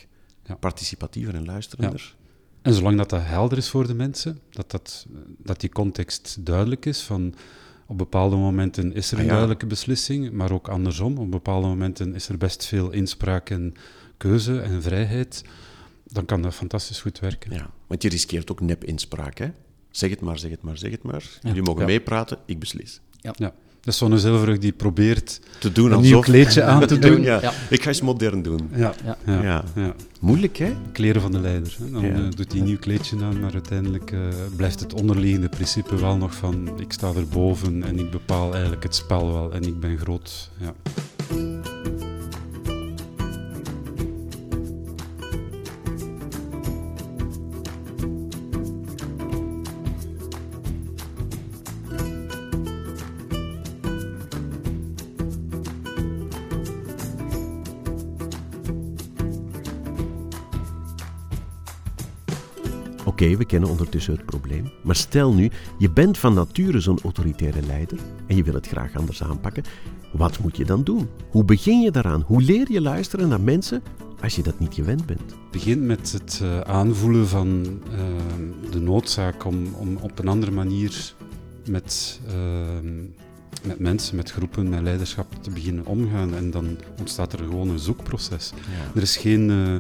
Ja. 0.45 0.55
participatiever 0.55 1.35
en 1.35 1.45
luisterender. 1.45 2.15
En 2.61 2.73
zolang 2.73 2.97
dat, 2.97 3.09
dat 3.09 3.21
helder 3.23 3.57
is 3.57 3.69
voor 3.69 3.87
de 3.87 3.93
mensen, 3.93 4.39
dat, 4.49 4.71
dat, 4.71 5.05
dat 5.37 5.59
die 5.59 5.69
context 5.69 6.37
duidelijk 6.45 6.85
is 6.85 7.01
van 7.01 7.33
op 7.87 7.97
bepaalde 7.97 8.35
momenten 8.35 8.93
is 8.93 9.07
er 9.07 9.13
een 9.13 9.19
Ah, 9.19 9.25
ja. 9.25 9.31
duidelijke 9.31 9.65
beslissing, 9.65 10.31
maar 10.31 10.51
ook 10.51 10.67
andersom. 10.67 11.17
Op 11.17 11.31
bepaalde 11.31 11.67
momenten 11.67 12.15
is 12.15 12.29
er 12.29 12.37
best 12.37 12.65
veel 12.65 12.91
inspraak 12.91 13.49
en 13.49 13.73
keuze 14.17 14.59
en 14.59 14.81
vrijheid. 14.81 15.43
Dan 16.03 16.25
kan 16.25 16.41
dat 16.41 16.53
fantastisch 16.53 17.01
goed 17.01 17.19
werken. 17.19 17.51
Ja, 17.51 17.69
want 17.87 18.01
je 18.03 18.09
riskeert 18.09 18.51
ook 18.51 18.61
nep-inspraak. 18.61 19.37
Hè? 19.37 19.49
Zeg 19.91 20.09
het 20.09 20.21
maar, 20.21 20.39
zeg 20.39 20.51
het 20.51 20.61
maar, 20.61 20.77
zeg 20.77 20.91
het 20.91 21.03
maar. 21.03 21.39
Jullie 21.41 21.61
mogen 21.63 21.81
Ja. 21.81 21.87
meepraten, 21.87 22.37
ik 22.45 22.59
beslis. 22.59 23.01
Ja. 23.11 23.53
Dat 23.85 23.93
is 23.93 23.97
zo'n 23.99 24.17
zilverig 24.19 24.57
die 24.57 24.71
probeert 24.71 25.39
Te 25.59 25.71
doen 25.71 25.91
een 25.91 26.01
nieuw 26.01 26.19
kleedje 26.19 26.63
aan 26.63 26.87
te 26.87 26.99
doen. 27.07 27.21
Ja. 27.21 27.41
Ja. 27.41 27.51
Ik 27.69 27.81
ga 27.81 27.87
eens 27.87 28.01
modern 28.01 28.41
doen. 28.41 28.69
Ja, 28.75 28.93
Ja. 29.05 29.17
ja. 29.25 29.41
Ja. 29.43 29.63
ja. 29.75 29.93
Moeilijk, 30.19 30.57
hè? 30.57 30.73
kleren 30.91 31.21
van 31.21 31.31
de 31.31 31.39
leider. 31.39 31.75
Hè. 31.79 31.91
Dan 31.91 32.01
Ja. 32.01 32.13
eh, 32.13 32.21
doet 32.35 32.51
hij 32.51 32.59
een 32.61 32.65
nieuw 32.67 32.77
kleedje 32.79 33.15
aan, 33.23 33.39
maar 33.39 33.53
uiteindelijk 33.53 34.11
eh, 34.11 34.19
blijft 34.55 34.79
het 34.79 34.93
onderliggende 34.93 35.49
principe 35.49 35.95
wel 35.95 36.17
nog 36.17 36.33
van 36.35 36.69
ik 36.79 36.91
sta 36.93 37.11
erboven 37.15 37.83
en 37.83 37.99
ik 37.99 38.11
bepaal 38.11 38.51
eigenlijk 38.53 38.83
het 38.83 38.95
spel 38.95 39.33
wel 39.33 39.51
en 39.53 39.63
ik 39.63 39.79
ben 39.79 39.97
groot. 39.97 40.49
Ja. 40.57 40.73
We 63.33 63.45
kennen 63.45 63.69
ondertussen 63.69 64.13
het 64.13 64.25
probleem. 64.25 64.71
Maar 64.83 64.95
stel 64.95 65.33
nu, 65.33 65.51
je 65.77 65.91
bent 65.91 66.17
van 66.17 66.33
nature 66.33 66.79
zo'n 66.79 66.99
autoritaire 67.03 67.61
leider 67.61 67.99
en 68.27 68.35
je 68.35 68.43
wil 68.43 68.53
het 68.53 68.67
graag 68.67 68.95
anders 68.95 69.23
aanpakken. 69.23 69.63
Wat 70.13 70.39
moet 70.39 70.57
je 70.57 70.65
dan 70.65 70.83
doen? 70.83 71.09
Hoe 71.29 71.43
begin 71.43 71.81
je 71.81 71.91
daaraan? 71.91 72.23
Hoe 72.25 72.41
leer 72.41 72.71
je 72.71 72.81
luisteren 72.81 73.27
naar 73.29 73.41
mensen 73.41 73.83
als 74.21 74.35
je 74.35 74.43
dat 74.43 74.59
niet 74.59 74.73
gewend 74.73 75.05
bent? 75.05 75.19
Het 75.19 75.51
begint 75.51 75.81
met 75.81 76.11
het 76.11 76.39
uh, 76.43 76.59
aanvoelen 76.59 77.27
van 77.27 77.65
uh, 77.91 78.71
de 78.71 78.79
noodzaak 78.79 79.45
om, 79.45 79.73
om 79.73 79.97
op 80.01 80.19
een 80.19 80.27
andere 80.27 80.51
manier 80.51 81.13
met, 81.69 82.19
uh, 82.27 82.33
met 83.65 83.79
mensen, 83.79 84.15
met 84.15 84.31
groepen, 84.31 84.69
met 84.69 84.81
leiderschap 84.81 85.43
te 85.43 85.49
beginnen 85.49 85.85
omgaan. 85.85 86.35
En 86.35 86.51
dan 86.51 86.77
ontstaat 86.99 87.33
er 87.33 87.39
gewoon 87.39 87.69
een 87.69 87.79
zoekproces. 87.79 88.51
Ja. 88.55 88.91
Er 88.95 89.01
is 89.01 89.17
geen 89.17 89.49
uh, 89.49 89.75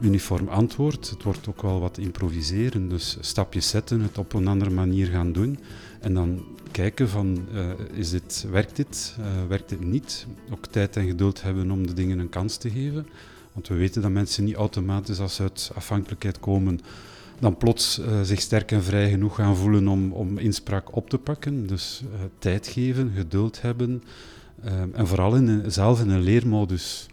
uniform 0.00 0.48
antwoord. 0.48 1.10
Het 1.10 1.22
wordt 1.22 1.48
ook 1.48 1.62
wel 1.62 1.80
wat 1.80 1.98
improviseren. 1.98 2.88
Dus 2.88 3.16
stapjes 3.20 3.68
zetten, 3.68 4.00
het 4.00 4.18
op 4.18 4.32
een 4.32 4.48
andere 4.48 4.70
manier 4.70 5.06
gaan 5.06 5.32
doen. 5.32 5.58
En 6.00 6.14
dan 6.14 6.44
kijken 6.70 7.08
van, 7.08 7.46
uh, 7.52 7.70
is 7.92 8.10
dit, 8.10 8.46
werkt 8.50 8.76
dit, 8.76 9.16
uh, 9.20 9.26
werkt 9.48 9.68
dit 9.68 9.84
niet? 9.84 10.26
Ook 10.50 10.66
tijd 10.66 10.96
en 10.96 11.06
geduld 11.06 11.42
hebben 11.42 11.70
om 11.70 11.86
de 11.86 11.92
dingen 11.92 12.18
een 12.18 12.28
kans 12.28 12.56
te 12.56 12.70
geven. 12.70 13.06
Want 13.52 13.68
we 13.68 13.74
weten 13.74 14.02
dat 14.02 14.10
mensen 14.10 14.44
niet 14.44 14.54
automatisch 14.54 15.20
als 15.20 15.34
ze 15.34 15.42
uit 15.42 15.70
afhankelijkheid 15.74 16.40
komen, 16.40 16.80
dan 17.38 17.56
plots 17.56 17.98
uh, 17.98 18.20
zich 18.22 18.40
sterk 18.40 18.72
en 18.72 18.82
vrij 18.82 19.10
genoeg 19.10 19.34
gaan 19.34 19.56
voelen 19.56 19.88
om, 19.88 20.12
om 20.12 20.38
inspraak 20.38 20.96
op 20.96 21.10
te 21.10 21.18
pakken. 21.18 21.66
Dus 21.66 22.02
tijd 22.38 22.66
geven, 22.66 23.12
geduld 23.16 23.62
hebben 23.62 24.02
en 24.92 25.06
vooral 25.06 25.34
in 25.34 25.62
zelf 25.66 26.00
in 26.00 26.10
een 26.10 26.22
leermodus 26.22 27.06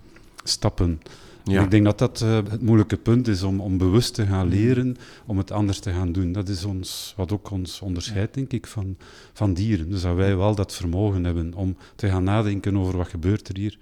stappen. 0.43 1.01
Ja. 1.43 1.63
Ik 1.63 1.71
denk 1.71 1.83
dat 1.83 1.99
dat 1.99 2.21
uh, 2.21 2.35
het 2.35 2.61
moeilijke 2.61 2.97
punt 2.97 3.27
is 3.27 3.43
om, 3.43 3.59
om 3.59 3.77
bewust 3.77 4.13
te 4.13 4.25
gaan 4.25 4.45
mm. 4.45 4.51
leren, 4.51 4.95
om 5.25 5.37
het 5.37 5.51
anders 5.51 5.79
te 5.79 5.91
gaan 5.91 6.11
doen. 6.11 6.31
Dat 6.31 6.49
is 6.49 6.65
ons, 6.65 7.13
wat 7.17 7.31
ook 7.31 7.51
ons 7.51 7.81
onderscheidt, 7.81 8.33
denk 8.33 8.51
ik, 8.51 8.67
van, 8.67 8.97
van 9.33 9.53
dieren. 9.53 9.89
Dus 9.89 10.01
dat 10.01 10.15
wij 10.15 10.37
wel 10.37 10.55
dat 10.55 10.75
vermogen 10.75 11.23
hebben 11.23 11.53
om 11.53 11.77
te 11.95 12.07
gaan 12.09 12.23
nadenken 12.23 12.77
over 12.77 12.97
wat 12.97 13.07
gebeurt 13.07 13.47
er 13.47 13.57
hier 13.57 13.77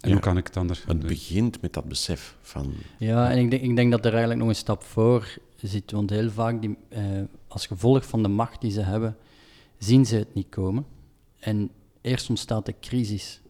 en 0.00 0.10
hoe 0.10 0.20
kan 0.20 0.36
ik 0.36 0.46
het 0.46 0.56
anders 0.56 0.84
Het 0.86 1.06
begint 1.06 1.60
met 1.60 1.72
dat 1.72 1.84
besef 1.84 2.36
van... 2.42 2.74
Ja, 2.98 3.30
en 3.30 3.38
ik 3.38 3.50
denk, 3.50 3.62
ik 3.62 3.76
denk 3.76 3.90
dat 3.90 4.04
er 4.04 4.10
eigenlijk 4.10 4.40
nog 4.40 4.48
een 4.48 4.54
stap 4.54 4.82
voor 4.82 5.38
zit, 5.66 5.90
want 5.90 6.10
heel 6.10 6.30
vaak, 6.30 6.62
die, 6.62 6.76
eh, 6.88 7.02
als 7.48 7.66
gevolg 7.66 8.06
van 8.06 8.22
de 8.22 8.28
macht 8.28 8.60
die 8.60 8.70
ze 8.70 8.80
hebben, 8.80 9.16
zien 9.78 10.06
ze 10.06 10.16
het 10.16 10.34
niet 10.34 10.48
komen. 10.48 10.86
En 11.38 11.70
eerst 12.00 12.28
ontstaat 12.28 12.66
de 12.66 12.74
crisis 12.80 13.40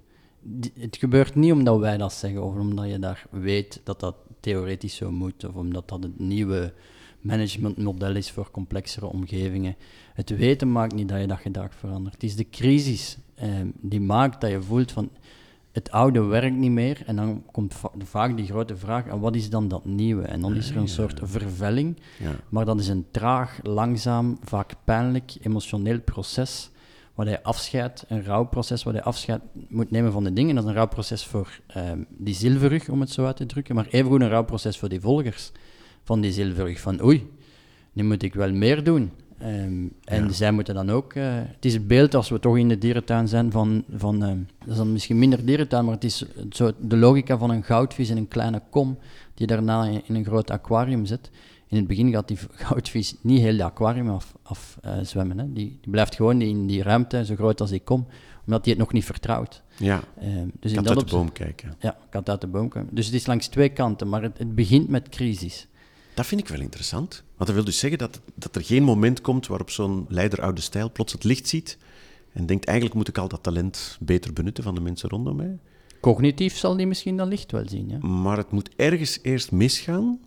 het 0.78 0.96
gebeurt 0.96 1.34
niet 1.34 1.52
omdat 1.52 1.78
wij 1.78 1.96
dat 1.96 2.12
zeggen 2.12 2.44
of 2.44 2.54
omdat 2.54 2.88
je 2.88 2.98
daar 2.98 3.26
weet 3.30 3.80
dat 3.84 4.00
dat 4.00 4.16
theoretisch 4.40 4.96
zo 4.96 5.10
moet 5.10 5.44
of 5.44 5.54
omdat 5.54 5.88
dat 5.88 6.02
het 6.02 6.18
nieuwe 6.18 6.72
managementmodel 7.20 8.16
is 8.16 8.30
voor 8.30 8.50
complexere 8.50 9.06
omgevingen. 9.06 9.76
Het 10.14 10.30
weten 10.30 10.72
maakt 10.72 10.94
niet 10.94 11.08
dat 11.08 11.20
je 11.20 11.26
dat 11.26 11.38
gedrag 11.38 11.74
verandert. 11.74 12.14
Het 12.14 12.22
is 12.22 12.36
de 12.36 12.50
crisis 12.50 13.18
eh, 13.34 13.48
die 13.80 14.00
maakt 14.00 14.40
dat 14.40 14.50
je 14.50 14.62
voelt 14.62 14.92
van 14.92 15.10
het 15.72 15.90
oude 15.90 16.22
werkt 16.22 16.56
niet 16.56 16.70
meer 16.70 17.02
en 17.06 17.16
dan 17.16 17.42
komt 17.50 17.74
va 17.74 17.90
vaak 17.98 18.36
die 18.36 18.46
grote 18.46 18.76
vraag, 18.76 19.06
en 19.06 19.20
wat 19.20 19.34
is 19.34 19.50
dan 19.50 19.68
dat 19.68 19.84
nieuwe? 19.84 20.22
En 20.22 20.40
dan 20.40 20.56
is 20.56 20.70
er 20.70 20.76
een 20.76 20.88
soort 20.88 21.20
vervelling, 21.22 21.96
ja. 22.18 22.30
maar 22.48 22.64
dat 22.64 22.80
is 22.80 22.88
een 22.88 23.06
traag, 23.10 23.58
langzaam, 23.62 24.38
vaak 24.42 24.72
pijnlijk, 24.84 25.36
emotioneel 25.42 26.00
proces 26.00 26.70
waar 27.18 27.26
hij 27.26 27.42
afscheid, 27.42 28.04
een 28.08 28.24
rouwproces, 28.24 28.82
waar 28.82 28.94
hij 28.94 29.02
afscheid 29.02 29.40
moet 29.68 29.90
nemen 29.90 30.12
van 30.12 30.24
de 30.24 30.32
dingen. 30.32 30.54
Dat 30.54 30.64
is 30.64 30.70
een 30.70 30.76
rouwproces 30.76 31.24
voor 31.24 31.60
um, 31.76 32.06
die 32.08 32.34
zilverrug, 32.34 32.88
om 32.88 33.00
het 33.00 33.10
zo 33.10 33.26
uit 33.26 33.36
te 33.36 33.46
drukken, 33.46 33.74
maar 33.74 33.86
evengoed 33.90 34.20
een 34.20 34.28
rouwproces 34.28 34.78
voor 34.78 34.88
die 34.88 35.00
volgers 35.00 35.52
van 36.02 36.20
die 36.20 36.32
zilverrug. 36.32 36.80
Van 36.80 37.02
oei, 37.02 37.30
nu 37.92 38.04
moet 38.04 38.22
ik 38.22 38.34
wel 38.34 38.52
meer 38.52 38.84
doen. 38.84 39.10
Um, 39.42 39.92
en 40.04 40.34
zij 40.34 40.52
moeten 40.52 40.74
dan 40.74 40.90
ook... 40.90 41.14
Uh, 41.14 41.24
het 41.34 41.64
is 41.64 41.74
het 41.74 41.86
beeld, 41.86 42.14
als 42.14 42.28
we 42.28 42.38
toch 42.38 42.58
in 42.58 42.68
de 42.68 42.78
dierentuin 42.78 43.28
zijn, 43.28 43.50
van... 43.52 43.84
van 43.94 44.22
uh, 44.22 44.28
dat 44.58 44.68
is 44.68 44.76
dan 44.76 44.92
misschien 44.92 45.18
minder 45.18 45.44
dierentuin, 45.44 45.84
maar 45.84 45.94
het 45.94 46.04
is 46.04 46.24
zo 46.50 46.72
de 46.80 46.96
logica 46.96 47.38
van 47.38 47.50
een 47.50 47.62
goudvis 47.62 48.10
in 48.10 48.16
een 48.16 48.28
kleine 48.28 48.62
kom, 48.70 48.98
die 49.34 49.46
daarna 49.46 49.84
in, 49.84 50.02
in 50.06 50.14
een 50.14 50.24
groot 50.24 50.50
aquarium 50.50 51.06
zit 51.06 51.30
in 51.68 51.76
het 51.76 51.86
begin 51.86 52.10
gaat 52.10 52.28
die 52.28 52.38
goudvis 52.66 53.14
niet 53.20 53.40
heel 53.40 53.56
de 53.56 53.64
aquarium 53.64 54.08
afzwemmen. 54.08 54.40
Af, 54.42 54.78
uh, 54.84 54.92
zwemmen, 55.02 55.38
hè. 55.38 55.52
Die, 55.52 55.78
die, 55.80 55.90
blijft 55.90 56.14
gewoon 56.14 56.40
in 56.40 56.66
die 56.66 56.82
ruimte, 56.82 57.24
zo 57.24 57.34
groot 57.34 57.60
als 57.60 57.70
ik 57.70 57.84
kom, 57.84 58.06
omdat 58.46 58.64
hij 58.64 58.72
het 58.72 58.82
nog 58.82 58.92
niet 58.92 59.04
vertrouwt. 59.04 59.62
Ja, 59.76 60.00
uh, 60.22 60.42
dus 60.60 60.72
kat 60.72 60.88
uit 60.88 60.98
de 60.98 61.16
boom 61.16 61.32
kijken. 61.32 61.74
Ja, 61.78 61.96
kat 62.10 62.28
uit 62.28 62.40
de 62.40 62.46
boom 62.46 62.68
kijken. 62.68 62.94
Dus 62.94 63.06
het 63.06 63.14
is 63.14 63.26
langs 63.26 63.46
twee 63.46 63.68
kanten, 63.68 64.08
maar 64.08 64.22
het, 64.22 64.38
het, 64.38 64.54
begint 64.54 64.88
met 64.88 65.08
crisis. 65.08 65.66
Dat 66.18 66.26
vind 66.26 66.40
ik 66.40 66.48
wel 66.48 66.60
interessant. 66.60 67.22
Want 67.36 67.46
dat 67.46 67.54
wil 67.54 67.64
dus 67.64 67.78
zeggen 67.78 67.98
dat, 67.98 68.20
dat 68.34 68.56
er 68.56 68.64
geen 68.64 68.82
moment 68.82 69.20
komt 69.20 69.46
waarop 69.46 69.70
zo'n 69.70 70.06
leider 70.08 70.42
oude 70.42 70.60
stijl 70.60 70.92
plots 70.92 71.12
het 71.12 71.24
licht 71.24 71.48
ziet 71.48 71.78
en 72.32 72.46
denkt, 72.46 72.64
eigenlijk 72.64 72.96
moet 72.96 73.08
ik 73.08 73.18
al 73.18 73.28
dat 73.28 73.42
talent 73.42 73.98
beter 74.00 74.32
benutten 74.32 74.64
van 74.64 74.74
de 74.74 74.80
mensen 74.80 75.08
rondom 75.08 75.36
mij. 75.36 75.58
Cognitief 76.00 76.56
zal 76.56 76.76
die 76.76 76.86
misschien 76.86 77.16
dat 77.16 77.28
licht 77.28 77.52
wel 77.52 77.68
zien, 77.68 77.88
ja. 77.88 77.98
Maar 77.98 78.36
het 78.36 78.50
moet 78.50 78.68
ergens 78.76 79.18
eerst 79.22 79.52
misgaan 79.52 80.18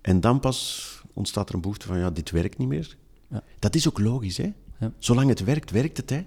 en 0.00 0.20
dan 0.20 0.40
pas 0.40 0.88
ontstaat 1.12 1.48
er 1.48 1.54
een 1.54 1.60
behoefte 1.60 1.86
van, 1.86 1.98
ja, 1.98 2.10
dit 2.10 2.30
werkt 2.30 2.58
niet 2.58 2.68
meer. 2.68 2.96
Ja. 3.28 3.42
Dat 3.58 3.74
is 3.74 3.88
ook 3.88 3.98
logisch, 3.98 4.36
hè. 4.36 4.52
Ja. 4.78 4.92
Zolang 4.98 5.28
het 5.28 5.44
werkt, 5.44 5.70
werkt 5.70 5.96
het, 5.96 6.10
hè. 6.10 6.24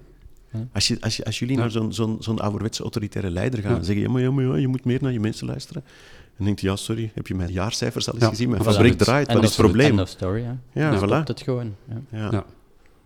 Ja. 0.52 0.68
Als, 0.74 0.88
je, 0.88 0.98
als, 1.02 1.18
je, 1.18 1.26
als 1.26 1.40
jullie 1.40 1.58
naar 1.58 1.72
zo'n 1.72 1.94
zo'n 1.94 2.18
zo'n 2.20 2.40
ouderwetse 2.40 2.82
autoritaire 2.82 3.32
leider 3.32 3.62
gaan 3.62 3.78
en 3.78 3.86
zeggen, 3.86 4.04
ja 4.04 4.12
maar, 4.12 4.22
ja, 4.22 4.32
maar 4.32 4.46
ja, 4.46 4.56
je 4.56 4.68
moet 4.68 4.86
meer 4.86 5.02
naar 5.02 5.12
je 5.12 5.20
mensen 5.20 5.48
luisteren. 5.48 5.84
En 6.38 6.46
denkt 6.46 6.62
ja, 6.62 6.76
sorry, 6.76 7.12
heb 7.14 7.28
je 7.28 7.36
mijn 7.36 7.52
jaarcijfers 7.52 8.08
al 8.08 8.14
eens 8.14 8.26
gezien? 8.26 8.50
Mijn 8.50 8.64
fabriek 8.64 8.98
draait, 8.98 9.34
wat 9.34 9.44
is 9.44 9.50
het 9.50 9.58
probleem? 9.58 10.00
End 10.00 10.10
story, 10.10 10.42
ja. 10.42 10.58
Ja, 10.74 11.00
voilà. 11.00 11.24
het 11.24 11.42
gewoon. 11.42 11.76
Ja. 12.12 12.46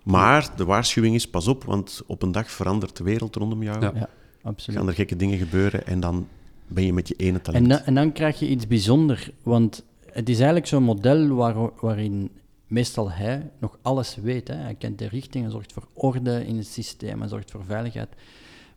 Maar 0.03 0.49
de 0.55 0.65
waarschuwing 0.65 1.15
is, 1.15 1.29
pas 1.29 1.47
op, 1.47 1.63
want 1.63 2.01
op 2.05 2.21
een 2.21 2.31
dag 2.31 2.51
verandert 2.51 2.97
de 2.97 3.03
wereld 3.03 3.35
rondom 3.35 3.63
jou. 3.63 3.81
Ja, 3.81 4.09
absoluut. 4.41 4.79
Gaan 4.79 4.87
er 4.87 4.95
gekke 4.95 5.15
dingen 5.15 5.37
gebeuren 5.37 5.87
en 5.87 5.99
dan 5.99 6.27
ben 6.67 6.85
je 6.85 6.93
met 6.93 7.07
je 7.07 7.15
ene 7.15 7.41
talent. 7.41 7.71
En, 7.71 7.85
en 7.85 7.95
dan 7.95 8.11
krijg 8.11 8.39
je 8.39 8.47
iets 8.47 8.67
bijzonders, 8.67 9.29
want 9.43 9.83
het 10.11 10.29
is 10.29 10.35
eigenlijk 10.35 10.67
zo'n 10.67 10.83
model 10.83 11.27
waar, 11.27 11.55
waarin 11.81 12.31
meestal 12.67 13.11
hij 13.11 13.51
nog 13.59 13.77
alles 13.81 14.17
weet. 14.21 14.47
Hè. 14.47 14.55
Hij 14.55 14.75
kent 14.75 14.99
de 14.99 15.07
richting, 15.07 15.43
hij 15.43 15.53
zorgt 15.53 15.73
voor 15.73 15.87
orde 15.93 16.45
in 16.45 16.57
het 16.57 16.67
systeem, 16.67 17.19
hij 17.19 17.29
zorgt 17.29 17.51
voor 17.51 17.63
veiligheid. 17.65 18.09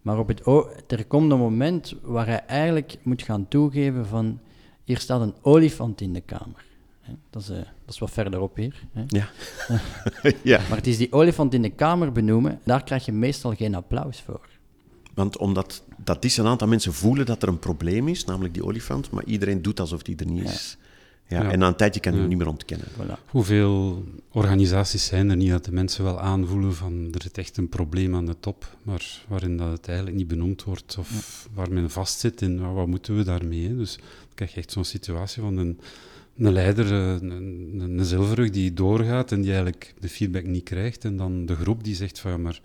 Maar 0.03 0.19
op 0.19 0.29
het 0.29 0.47
er 0.93 1.05
komt 1.05 1.31
een 1.31 1.39
moment 1.39 1.95
waar 2.03 2.27
hij 2.27 2.45
eigenlijk 2.47 2.97
moet 3.03 3.23
gaan 3.23 3.49
toegeven 3.49 4.07
van 4.07 4.41
hier 4.85 4.99
staat 4.99 5.21
een 5.21 5.35
olifant 5.43 6.01
in 6.01 6.13
de 6.13 6.21
kamer. 6.21 6.65
Dat 7.31 7.43
is, 7.43 7.51
uh, 7.51 7.57
dat 7.57 7.95
is 7.95 7.99
wat 7.99 8.11
verderop 8.11 8.57
hier. 8.57 8.83
Hè. 8.93 9.03
Ja. 9.07 9.29
ja. 10.53 10.61
Maar 10.69 10.77
het 10.77 10.87
is 10.87 10.97
die 10.97 11.13
olifant 11.13 11.55
in 11.55 11.63
de 11.63 11.71
kamer 11.71 12.13
benoemen, 12.13 12.61
daar 12.65 12.85
krijg 12.85 13.05
je 13.05 13.13
meestal 13.13 13.55
geen 13.55 13.75
applaus 13.75 14.21
voor. 14.21 14.49
Want 15.15 15.39
omdat 15.39 15.83
dat 15.97 16.25
is 16.25 16.37
een 16.37 16.47
aantal 16.47 16.69
mensen 16.69 16.93
voelen 16.93 17.27
dat 17.27 17.43
er 17.43 17.49
een 17.49 17.59
probleem 17.59 18.09
is, 18.09 18.25
namelijk 18.25 18.55
die 18.55 18.65
olifant, 18.65 19.11
maar 19.11 19.25
iedereen 19.25 19.63
doet 19.63 19.81
alsof 19.81 20.03
die 20.03 20.17
er 20.17 20.27
niet 20.27 20.45
is. 20.45 20.77
Ja, 21.31 21.51
En 21.51 21.59
na 21.59 21.66
een 21.66 21.77
tijdje 21.77 22.01
kan 22.01 22.14
je 22.14 22.21
ja. 22.21 22.27
niet 22.27 22.38
meer 22.38 22.49
ontkennen. 22.49 22.87
Voilà. 22.87 23.25
Hoeveel 23.27 24.05
organisaties 24.33 25.07
zijn 25.07 25.31
er 25.31 25.37
niet 25.37 25.51
dat 25.51 25.64
de 25.64 25.73
mensen 25.73 26.05
wel 26.05 26.21
aanvoelen 26.21 26.75
van 26.75 27.09
er 27.12 27.23
zit 27.23 27.38
echt 27.38 27.57
een 27.57 27.69
probleem 27.69 28.14
aan 28.14 28.27
de 28.27 28.37
top, 28.40 28.77
maar 28.83 29.25
waarin 29.29 29.57
dat 29.57 29.71
het 29.71 29.88
eigenlijk 29.88 30.16
niet 30.16 30.29
benoemd 30.29 30.64
wordt 30.64 30.97
of 30.99 31.49
waar 31.55 31.73
men 31.73 31.90
vastzit 31.90 32.43
in 32.43 32.75
wat 32.75 32.87
moeten 32.87 33.16
we 33.16 33.23
daarmee. 33.23 33.77
Dus 33.77 33.97
dan 33.97 34.35
krijg 34.35 34.55
je 34.55 34.61
echt 34.61 34.73
zo'n 34.73 34.85
situatie 34.85 35.43
van 35.43 35.57
een, 35.57 35.79
een 36.37 36.53
leider, 36.53 36.87
eh, 36.87 37.29
een, 37.29 37.99
een, 37.99 38.51
die 38.51 38.73
doorgaat 38.73 39.33
en 39.33 39.40
die 39.40 39.51
eigenlijk 39.51 39.95
de 40.01 40.09
feedback 40.09 40.45
niet 40.45 40.64
krijgt 40.64 41.05
en 41.05 41.16
dan 41.16 41.47
de 41.47 41.57
groep 41.57 41.85
die 41.85 41.95
zegt 41.95 42.19
van 42.19 42.31
ja, 42.31 42.37
maar 42.37 42.61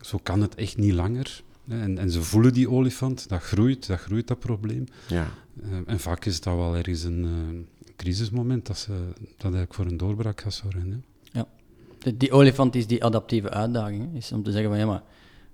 zo 0.00 0.18
kan 0.22 0.40
het 0.40 0.54
echt 0.54 0.76
niet 0.76 0.92
langer. 0.92 1.42
En, 1.68 1.98
en 1.98 2.10
ze 2.10 2.22
voelen 2.22 2.52
die 2.52 2.70
olifant, 2.70 3.28
dat 3.28 3.42
groeit, 3.42 3.86
dat 3.86 4.00
groeit 4.00 4.26
dat 4.26 4.38
probleem. 4.38 4.84
Ja. 5.08 5.30
Uh, 5.62 5.78
en 5.86 6.00
vaak 6.00 6.24
is 6.24 6.40
dat 6.40 6.56
wel 6.56 6.76
ergens 6.76 7.02
een, 7.02 7.24
uh, 7.24 7.60
crisismoment 7.96 8.66
dat, 8.66 8.78
ze, 8.78 8.92
dat 9.18 9.42
eigenlijk 9.42 9.74
voor 9.74 9.86
een 9.86 9.96
doorbraak 9.96 10.40
gaat 10.40 10.54
zorgen. 10.54 10.90
Hè. 10.90 11.38
Ja, 11.38 11.46
de, 11.98 12.16
die 12.16 12.32
olifant 12.32 12.74
is 12.74 12.86
die 12.86 13.04
adaptieve 13.04 13.50
uitdaging. 13.50 14.16
Is 14.16 14.32
om 14.32 14.42
te 14.42 14.52
zeggen 14.52 14.70
van 14.70 14.78
ja, 14.78 14.86
maar 14.86 15.02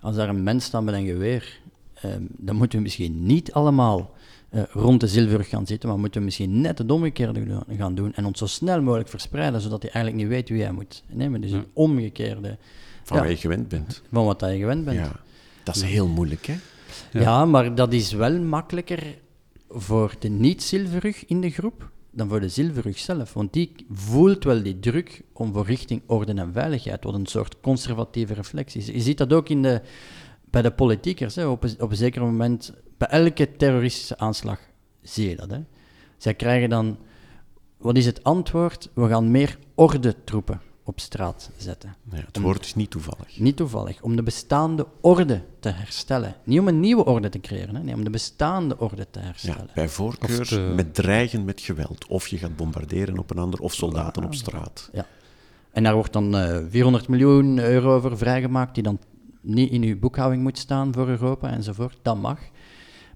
als 0.00 0.16
daar 0.16 0.29
een 0.29 0.42
mens 0.42 0.64
staat 0.64 0.83
met 0.83 0.94
een 0.94 1.07
geweer, 1.07 1.61
um, 2.05 2.29
dan 2.37 2.57
moeten 2.57 2.79
we 2.79 2.85
misschien 2.85 3.26
niet 3.26 3.53
allemaal 3.53 4.14
uh, 4.50 4.62
rond 4.70 5.00
de 5.00 5.07
zilver 5.07 5.44
gaan 5.44 5.66
zitten, 5.66 5.88
maar 5.88 5.98
moeten 5.98 6.20
we 6.20 6.24
misschien 6.24 6.61
net 6.61 6.79
het 6.79 6.90
omgekeerde 6.90 7.62
gaan 7.76 7.94
doen 7.94 8.14
en 8.14 8.24
ons 8.24 8.38
zo 8.38 8.46
snel 8.46 8.83
mogelijk 8.83 9.09
verspreiden, 9.09 9.61
zodat 9.61 9.83
hij 9.83 9.90
eigenlijk 9.90 10.24
niet 10.24 10.35
weet 10.35 10.48
wie 10.48 10.62
hij 10.62 10.72
moet 10.72 11.03
nemen. 11.09 11.40
Dus 11.40 11.50
ja. 11.50 11.57
het 11.57 11.66
omgekeerde. 11.72 12.59
Van 13.03 13.16
ja, 13.16 13.22
wat 13.22 13.33
je 13.33 13.38
gewend 13.38 13.68
bent. 13.68 14.03
Van 14.12 14.24
wat 14.24 14.40
je 14.40 14.59
gewend 14.59 14.85
bent. 14.85 14.96
Ja. 14.96 15.12
Dat 15.62 15.76
is 15.76 15.83
heel 15.83 16.07
moeilijk, 16.07 16.46
hè? 16.46 16.57
Ja. 17.12 17.20
ja. 17.20 17.44
maar 17.44 17.74
dat 17.74 17.92
is 17.92 18.12
wel 18.12 18.40
makkelijker 18.40 19.18
voor 19.68 20.14
de 20.18 20.29
niet-zilverrug 20.29 21.26
in 21.26 21.40
de 21.40 21.50
groep 21.50 21.90
dan 22.11 22.29
voor 22.29 22.40
de 22.40 22.49
zilverrug 22.49 22.99
zelf. 22.99 23.33
Want 23.33 23.53
die 23.53 23.73
voelt 23.90 24.44
wel 24.44 24.62
die 24.62 24.79
druk 24.79 25.23
om 25.33 25.53
voor 25.53 25.66
richting 25.66 26.03
orde 26.07 26.33
en 26.33 26.53
veiligheid, 26.53 27.05
wat 27.05 27.14
een 27.14 27.27
soort 27.27 27.61
conservatieve 27.61 28.35
reflex 28.35 28.77
is. 28.77 28.87
Je 28.87 29.01
ziet 29.01 29.18
dat 29.18 29.33
ook 29.33 29.49
in 29.49 29.62
de, 29.62 29.81
bij 30.51 30.62
de 30.62 30.70
politiekers. 30.70 31.35
Hè. 31.35 31.46
Op, 31.46 31.62
een, 31.62 31.81
op 31.81 31.94
zeker 31.94 32.23
moment, 32.23 32.73
bij 32.99 33.09
elke 33.09 33.57
terroristische 33.57 34.18
aanslag 34.18 34.61
zie 35.03 35.29
je 35.29 35.37
dat. 35.37 35.51
Hè. 35.51 35.61
Zij 36.16 36.35
krijgen 36.35 36.70
dan 36.70 36.99
wat 37.77 37.96
is 37.96 38.07
het 38.07 38.25
antwoord? 38.25 38.90
We 38.94 39.09
gaan 39.09 39.31
meer 39.31 39.59
ordentroepen 39.75 40.61
op 40.90 41.00
straat 41.00 41.50
zetten. 41.57 41.94
Ja, 42.12 42.16
het 42.26 42.38
woord 42.38 42.64
is 42.64 42.74
niet 42.74 42.90
toevallig. 42.90 43.38
Niet 43.38 43.57
toevallig, 43.57 44.03
om 44.03 44.16
de 44.16 44.22
bestaande 44.22 44.87
orde 45.00 45.42
te 45.61 45.68
herstellen. 45.68 46.35
Niet 46.44 46.59
om 46.61 46.68
een 46.68 46.81
nieuwe 46.81 47.05
orde 47.05 47.29
te 47.29 47.40
creëren, 47.40 47.74
hè? 47.74 47.83
nee, 47.83 47.94
om 47.94 48.05
de 48.05 48.11
bestaande 48.11 48.79
orde 48.79 49.07
te 49.11 49.18
Ja, 49.18 49.24
herstellen. 49.24 49.68
bij 49.74 49.88
voorkeur 49.88 50.46
te- 50.46 50.72
met 50.76 50.94
dreigen 50.94 51.44
met 51.44 51.61
geweld. 51.61 52.07
Of 52.07 52.26
je 52.29 52.38
gaat 52.38 52.57
bombarderen 52.57 53.18
op 53.18 53.31
een 53.31 53.38
ander, 53.38 53.61
of 53.61 53.72
soldaten 53.74 54.24
op 54.24 54.35
straat. 54.35 54.90
En 55.72 55.83
daar 55.83 55.94
wordt 55.94 56.12
dan 56.12 56.37
eh 56.37 56.59
400 56.68 57.09
miljoen 57.09 57.59
euro 57.59 58.00
voor 58.00 58.18
vrijgemaakt, 58.18 58.74
die 58.74 58.83
dan 58.83 58.98
niet 59.40 59.70
in 59.70 59.83
uw 59.83 59.98
boekhouding 59.98 60.42
moet 60.42 60.59
staan 60.59 60.92
voor 60.94 61.09
Europa 61.09 61.50
enzovoort. 61.50 61.98
Dat 62.03 62.16
mag. 62.20 62.38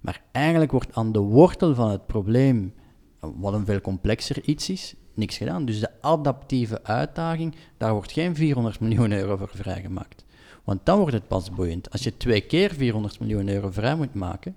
Maar 0.01 0.23
eigenlijk 0.33 0.71
wordt 0.73 0.95
aan 0.95 1.13
de 1.13 1.19
wortel 1.19 1.75
van 1.75 1.91
het 1.91 2.07
probleem, 2.07 2.75
wat 3.21 3.53
een 3.55 3.65
veel 3.65 3.81
complexer 3.81 4.43
iets 4.45 4.71
is, 4.71 4.95
niks 5.17 5.37
gedaan. 5.37 5.65
Dus 5.65 5.81
de 5.81 5.91
adaptieve 6.01 6.85
uitdaging, 6.85 7.55
daar 7.77 7.93
wordt 7.93 8.13
geen 8.13 8.35
400 8.35 8.81
miljoen 8.81 9.13
euro 9.13 9.37
voor 9.37 9.51
vrijgemaakt. 9.55 10.25
Want 10.65 10.81
dan 10.85 10.99
wordt 10.99 11.15
het 11.15 11.29
pas 11.29 11.51
boeiend. 11.51 11.91
Als 11.91 12.03
je 12.03 12.17
twee 12.17 12.41
keer 12.41 12.75
400 12.75 13.21
miljoen 13.21 13.49
euro 13.49 13.71
vrij 13.71 13.97
moet 13.97 14.15
maken, 14.15 14.57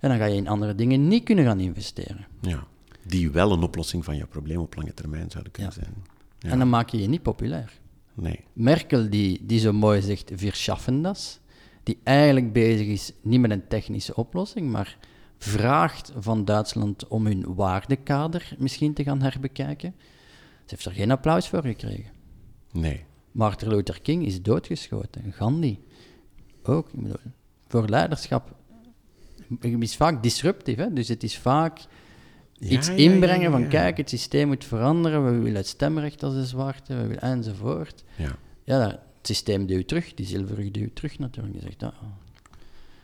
ja, 0.00 0.08
dan 0.08 0.18
ga 0.18 0.24
je 0.24 0.36
in 0.36 0.48
andere 0.48 0.74
dingen 0.74 1.08
niet 1.08 1.24
kunnen 1.24 1.44
gaan 1.44 1.60
investeren. 1.60 2.26
Ja. 2.40 2.66
Die 3.06 3.30
wel 3.30 3.52
een 3.52 3.62
oplossing 3.62 4.04
van 4.04 4.16
je 4.16 4.26
probleem 4.26 4.58
op 4.58 4.74
lange 4.76 4.94
termijn 4.94 5.30
zouden 5.30 5.52
kunnen 5.52 5.72
Ja. 5.76 5.82
zijn. 5.82 5.94
Ja. 6.38 6.48
En 6.50 6.58
dan 6.58 6.68
maak 6.68 6.88
je 6.88 7.00
je 7.00 7.08
niet 7.08 7.22
populair. 7.22 7.72
Nee. 8.14 8.40
Merkel, 8.52 9.10
die, 9.10 9.46
die 9.46 9.58
zo 9.58 9.72
mooi 9.72 10.02
zegt, 10.02 10.40
wir 10.40 10.54
schaffen 10.54 11.02
das, 11.02 11.38
die 11.82 11.98
eigenlijk 12.02 12.52
bezig 12.52 12.86
is 12.86 13.12
niet 13.22 13.40
met 13.40 13.50
een 13.50 13.68
technische 13.68 14.14
oplossing, 14.16 14.70
maar 14.70 14.98
vraagt 15.38 16.12
van 16.18 16.44
Duitsland 16.44 17.08
om 17.08 17.26
hun 17.26 17.54
waardekader 17.54 18.54
misschien 18.58 18.94
te 18.94 19.02
gaan 19.02 19.22
herbekijken. 19.22 19.94
Ze 20.64 20.74
heeft 20.74 20.84
er 20.84 20.92
geen 20.92 21.10
applaus 21.10 21.48
voor 21.48 21.62
gekregen. 21.62 22.10
Nee. 22.72 23.04
Martin 23.32 23.68
Luther 23.68 24.00
King 24.00 24.26
is 24.26 24.42
doodgeschoten, 24.42 25.32
Gandhi 25.32 25.78
ook. 26.62 26.88
Ik 26.92 27.02
bedoel, 27.02 27.16
voor 27.68 27.88
leiderschap 27.88 28.56
het 29.60 29.82
is 29.82 29.96
vaak 29.96 30.22
disruptief, 30.22 30.76
hè? 30.76 30.92
dus 30.92 31.08
het 31.08 31.22
is 31.22 31.38
vaak 31.38 31.78
Ja, 32.52 32.68
iets 32.68 32.86
ja, 32.86 32.92
inbrengen 32.92 33.50
ja, 33.50 33.50
van 33.50 33.68
kijk, 33.68 33.96
het 33.96 34.08
systeem 34.08 34.46
moet 34.46 34.64
veranderen, 34.64 35.24
we 35.24 35.30
willen 35.30 35.56
het 35.56 35.66
stemrecht 35.66 36.22
als 36.22 36.34
de 36.34 36.46
zwarte, 36.46 36.94
we 36.94 37.02
willen 37.02 37.22
enzovoort. 37.22 38.04
Ja. 38.16 38.36
Ja, 38.64 38.80
het 38.80 39.00
systeem 39.22 39.66
duwt 39.66 39.88
terug, 39.88 40.14
die 40.14 40.26
zilverrug 40.26 40.70
duwt 40.70 40.94
terug 40.94 41.18
natuurlijk. 41.18 41.54
Je 41.54 41.60
zegt, 41.60 41.80
ja. 41.80 41.92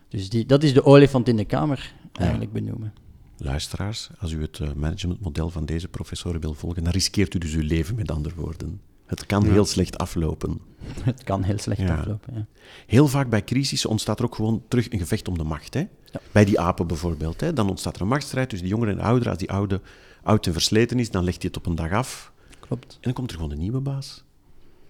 Dus 0.09 0.29
die, 0.29 0.47
dat 0.47 0.63
is 0.63 0.75
de 0.75 0.85
olifant 0.85 1.29
in 1.29 1.37
de 1.37 1.45
kamer, 1.45 1.95
eigenlijk 2.19 2.53
benoemen. 2.53 2.93
Luisteraars, 3.37 4.11
als 4.19 4.33
u 4.33 4.41
het 4.43 4.59
eh, 4.61 4.73
managementmodel 4.73 5.51
van 5.51 5.65
deze 5.67 5.89
professoren 5.89 6.41
wil 6.41 6.55
volgen, 6.55 6.83
dan 6.85 6.93
riskeert 6.93 7.35
u 7.35 7.39
dus 7.39 7.55
uw 7.55 7.63
leven, 7.67 7.95
met 7.97 8.11
andere 8.11 8.35
woorden. 8.35 8.81
Het 9.07 9.27
kan 9.27 9.45
heel 9.45 9.65
slecht 9.65 9.99
aflopen. 9.99 10.61
Het 11.03 11.25
kan 11.25 11.43
heel 11.43 11.59
slecht 11.59 11.81
Ja. 11.81 11.97
aflopen. 11.97 12.35
Ja. 12.35 12.47
Heel 12.87 13.09
vaak 13.09 13.29
bij 13.29 13.45
crisis 13.45 13.87
ontstaat 13.87 14.19
er 14.19 14.25
ook 14.25 14.35
gewoon 14.35 14.63
terug 14.69 14.93
een 14.93 14.99
gevecht 14.99 15.29
om 15.29 15.39
de 15.39 15.45
macht. 15.45 15.75
Hè? 15.75 15.87
Bij 16.33 16.45
die 16.45 16.61
apen 16.61 16.87
bijvoorbeeld. 16.87 17.41
Hè? 17.41 17.53
Dan 17.53 17.69
ontstaat 17.69 17.97
er 17.97 18.03
een 18.03 18.09
machtsstrijd 18.09 18.49
tussen 18.49 18.69
de 18.69 18.75
jongeren 18.75 18.95
en 18.95 19.01
de 19.01 19.07
ouderen. 19.07 19.29
Als 19.31 19.39
die 19.39 19.51
oude 19.53 19.81
oud 20.23 20.47
en 20.47 20.53
versleten 20.53 20.99
is, 20.99 21.11
dan 21.11 21.25
legt 21.25 21.43
hij 21.43 21.51
het 21.55 21.57
op 21.57 21.67
een 21.67 21.75
dag 21.75 21.93
af. 21.93 22.33
Klopt. 22.61 22.93
En 22.95 22.99
dan 23.01 23.13
komt 23.13 23.31
er 23.31 23.37
gewoon 23.37 23.53
een 23.53 23.59
nieuwe 23.59 23.81
baas. 23.81 24.25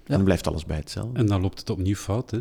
En 0.06 0.14
dan 0.14 0.24
blijft 0.24 0.46
alles 0.46 0.64
bij 0.64 0.76
hetzelfde. 0.76 1.18
En 1.18 1.26
dan 1.26 1.40
loopt 1.40 1.58
het 1.58 1.70
opnieuw 1.70 1.94
fout, 1.94 2.30
hè. 2.30 2.38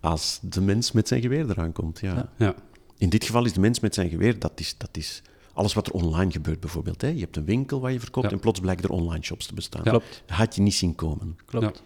Als 0.00 0.38
de 0.42 0.60
mens 0.60 0.92
met 0.92 1.08
zijn 1.08 1.20
geweer 1.20 1.50
eraan 1.50 1.72
komt, 1.72 2.00
ja. 2.00 2.28
Ja. 2.36 2.54
Ja. 2.98 3.04
In 3.04 3.08
dit 3.08 3.24
geval 3.24 3.44
is 3.44 3.52
de 3.52 3.60
mens 3.60 3.80
met 3.80 3.94
zijn 3.94 4.08
geweer, 4.08 4.38
dat 4.38 4.52
is, 4.60 4.74
dat 4.78 4.96
is 4.96 5.22
alles 5.52 5.74
wat 5.74 5.86
er 5.86 5.92
online 5.92 6.30
gebeurt 6.30 6.60
bijvoorbeeld. 6.60 7.00
Hè? 7.00 7.08
Je 7.08 7.20
hebt 7.20 7.36
een 7.36 7.44
winkel 7.44 7.80
waar 7.80 7.92
je 7.92 8.00
verkoopt 8.00 8.26
Ja. 8.26 8.32
en 8.32 8.40
plots 8.40 8.60
blijken 8.60 8.84
er 8.84 8.90
online 8.90 9.24
shops 9.24 9.46
te 9.46 9.54
bestaan. 9.54 9.80
Ja. 9.84 9.90
Klopt. 9.90 10.22
Dat 10.26 10.36
had 10.36 10.54
je 10.54 10.62
niet 10.62 10.74
zien 10.74 10.94
komen. 10.94 11.36
Klopt. 11.44 11.82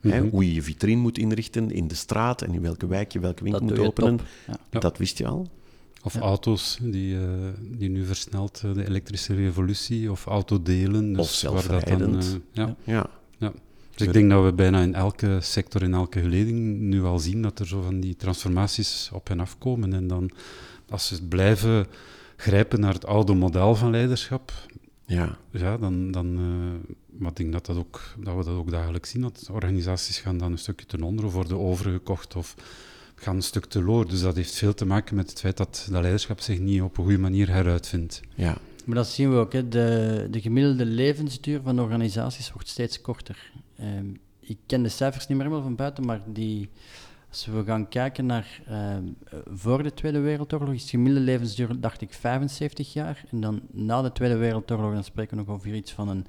Hè? 0.00 0.20
Mhm. 0.20 0.28
Hoe 0.30 0.46
je 0.46 0.54
je 0.54 0.62
vitrine 0.62 1.00
moet 1.00 1.18
inrichten 1.18 1.70
in 1.70 1.88
de 1.88 1.94
straat 1.94 2.42
en 2.42 2.54
in 2.54 2.60
welke 2.62 2.86
wijk 2.86 3.12
je 3.12 3.18
welke 3.20 3.42
winkel 3.42 3.66
Dat 3.66 3.76
moet 3.76 3.86
openen. 3.86 4.20
Ja. 4.46 4.56
Ja. 4.70 4.80
Dat 4.80 4.98
wist 4.98 5.18
je 5.18 5.26
al. 5.26 5.48
Of 6.02 6.14
Ja. 6.14 6.20
auto's, 6.20 6.78
die, 6.82 7.16
eh, 7.18 7.28
die 7.78 7.88
nu 7.88 8.04
versnelt 8.04 8.62
eh, 8.64 8.74
de 8.74 8.86
elektrische 8.88 9.34
revolutie, 9.34 10.10
of 10.10 10.26
autodelen. 10.26 11.12
Dus 11.12 11.44
Of 11.44 11.52
waar 11.52 11.62
dat 11.68 11.70
dan, 11.70 11.80
zelfrijdend. 11.80 12.24
eh, 12.52 12.64
ja. 12.84 13.06
Ja. 13.38 13.52
Dus 13.96 14.06
ik 14.06 14.12
denk 14.12 14.30
dat 14.30 14.44
we 14.44 14.52
bijna 14.52 14.82
in 14.82 14.94
elke 14.94 15.38
sector, 15.40 15.82
in 15.82 15.94
elke 15.94 16.20
geleding, 16.20 16.78
nu 16.78 17.04
al 17.04 17.18
zien 17.18 17.42
dat 17.42 17.58
er 17.58 17.66
zo 17.66 17.82
van 17.82 18.00
die 18.00 18.16
transformaties 18.16 19.10
op 19.12 19.30
en 19.30 19.40
af 19.40 19.58
komen. 19.58 19.92
En 19.92 20.06
dan, 20.06 20.30
als 20.88 21.06
ze 21.06 21.26
blijven 21.26 21.86
grijpen 22.36 22.80
naar 22.80 22.92
het 22.92 23.06
oude 23.06 23.34
model 23.34 23.74
van 23.74 23.90
leiderschap, 23.90 24.52
Ja. 25.06 25.38
ja, 25.50 25.76
dan, 25.76 26.10
dan 26.10 26.36
eh, 26.36 26.94
maar 27.18 27.30
ik 27.30 27.36
denk 27.36 27.52
dat, 27.52 27.66
dat, 27.66 27.76
ook, 27.76 28.02
dat 28.18 28.36
we 28.36 28.44
dat 28.44 28.54
ook 28.54 28.70
dagelijks 28.70 29.10
zien, 29.10 29.22
dat 29.22 29.48
organisaties 29.52 30.18
gaan 30.18 30.38
dan 30.38 30.52
een 30.52 30.58
stukje 30.58 30.86
ten 30.86 31.02
onder 31.02 31.24
of 31.24 31.32
worden 31.32 31.58
overgekocht 31.58 32.36
of 32.36 32.54
gaan 33.14 33.36
een 33.36 33.42
stuk 33.42 33.64
te 33.64 33.82
loor. 33.82 34.08
Dus 34.08 34.20
dat 34.20 34.36
heeft 34.36 34.54
veel 34.54 34.74
te 34.74 34.86
maken 34.86 35.16
met 35.16 35.30
het 35.30 35.40
feit 35.40 35.56
dat 35.56 35.86
dat 35.90 36.00
leiderschap 36.02 36.40
zich 36.40 36.58
niet 36.58 36.82
op 36.82 36.98
een 36.98 37.04
goede 37.04 37.18
manier 37.18 37.48
heruitvindt. 37.48 38.20
ja. 38.34 38.58
Maar 38.84 38.96
dat 38.96 39.06
zien 39.08 39.30
we 39.30 39.36
ook. 39.36 39.52
Hè. 39.52 39.68
De, 39.68 40.28
de 40.30 40.40
gemiddelde 40.40 40.84
levensduur 40.86 41.60
van 41.62 41.80
organisaties 41.80 42.52
wordt 42.52 42.68
steeds 42.68 43.00
korter. 43.00 43.52
Ehm, 43.78 44.06
ik 44.40 44.58
ken 44.66 44.82
de 44.82 44.88
cijfers 44.88 45.26
niet 45.26 45.36
meer 45.36 45.46
helemaal 45.46 45.66
van 45.66 45.76
buiten, 45.76 46.04
maar 46.04 46.20
die, 46.26 46.68
als 47.30 47.46
we 47.46 47.62
gaan 47.66 47.88
kijken 47.88 48.26
naar 48.26 48.60
eh, 48.66 48.96
voor 49.54 49.82
de 49.82 49.94
Tweede 49.94 50.18
Wereldoorlog, 50.20 50.74
is 50.74 50.82
de 50.84 50.88
gemiddelde 50.90 51.24
levensduur, 51.26 51.80
dacht 51.80 52.00
ik, 52.00 52.12
75 52.12 52.92
jaar. 52.92 53.24
En 53.30 53.40
dan 53.40 53.60
na 53.70 54.02
de 54.02 54.12
Tweede 54.12 54.36
Wereldoorlog, 54.36 54.92
dan 54.92 55.04
spreken 55.04 55.36
we 55.36 55.42
nog 55.44 55.54
over 55.54 55.74
iets 55.74 55.92
van 55.92 56.08
een 56.08 56.26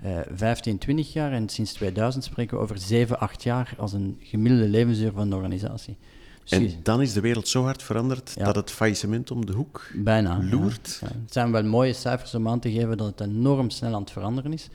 eh 0.00 0.18
15, 0.34 0.78
20 0.78 1.12
jaar. 1.12 1.32
En 1.32 1.48
sinds 1.48 1.72
2000 1.72 2.24
spreken 2.24 2.56
we 2.56 2.62
over 2.62 2.78
7, 2.78 3.18
8 3.20 3.42
jaar 3.42 3.74
als 3.78 3.92
een 3.92 4.16
gemiddelde 4.20 4.68
levensduur 4.68 5.12
van 5.12 5.22
een 5.22 5.34
organisatie. 5.34 5.96
Dus 6.44 6.50
En 6.74 6.80
dan 6.82 7.02
is 7.02 7.12
de 7.12 7.20
wereld 7.20 7.48
zo 7.48 7.62
hard 7.62 7.82
veranderd 7.82 8.32
Ja. 8.36 8.44
dat 8.44 8.54
het 8.56 8.70
faillissement 8.70 9.30
om 9.30 9.46
de 9.46 9.52
hoek 9.52 9.86
Bijna. 9.94 10.38
ja. 10.42 10.48
loert. 10.56 10.98
Ja, 11.00 11.06
het 11.06 11.32
zijn 11.32 11.52
wel 11.52 11.64
mooie 11.64 11.92
cijfers 11.92 12.34
om 12.34 12.48
aan 12.48 12.60
te 12.60 12.70
geven 12.72 12.96
dat 12.96 13.06
het 13.06 13.20
enorm 13.20 13.70
snel 13.70 13.94
aan 13.94 14.00
het 14.00 14.10
veranderen 14.10 14.52
is. 14.52 14.68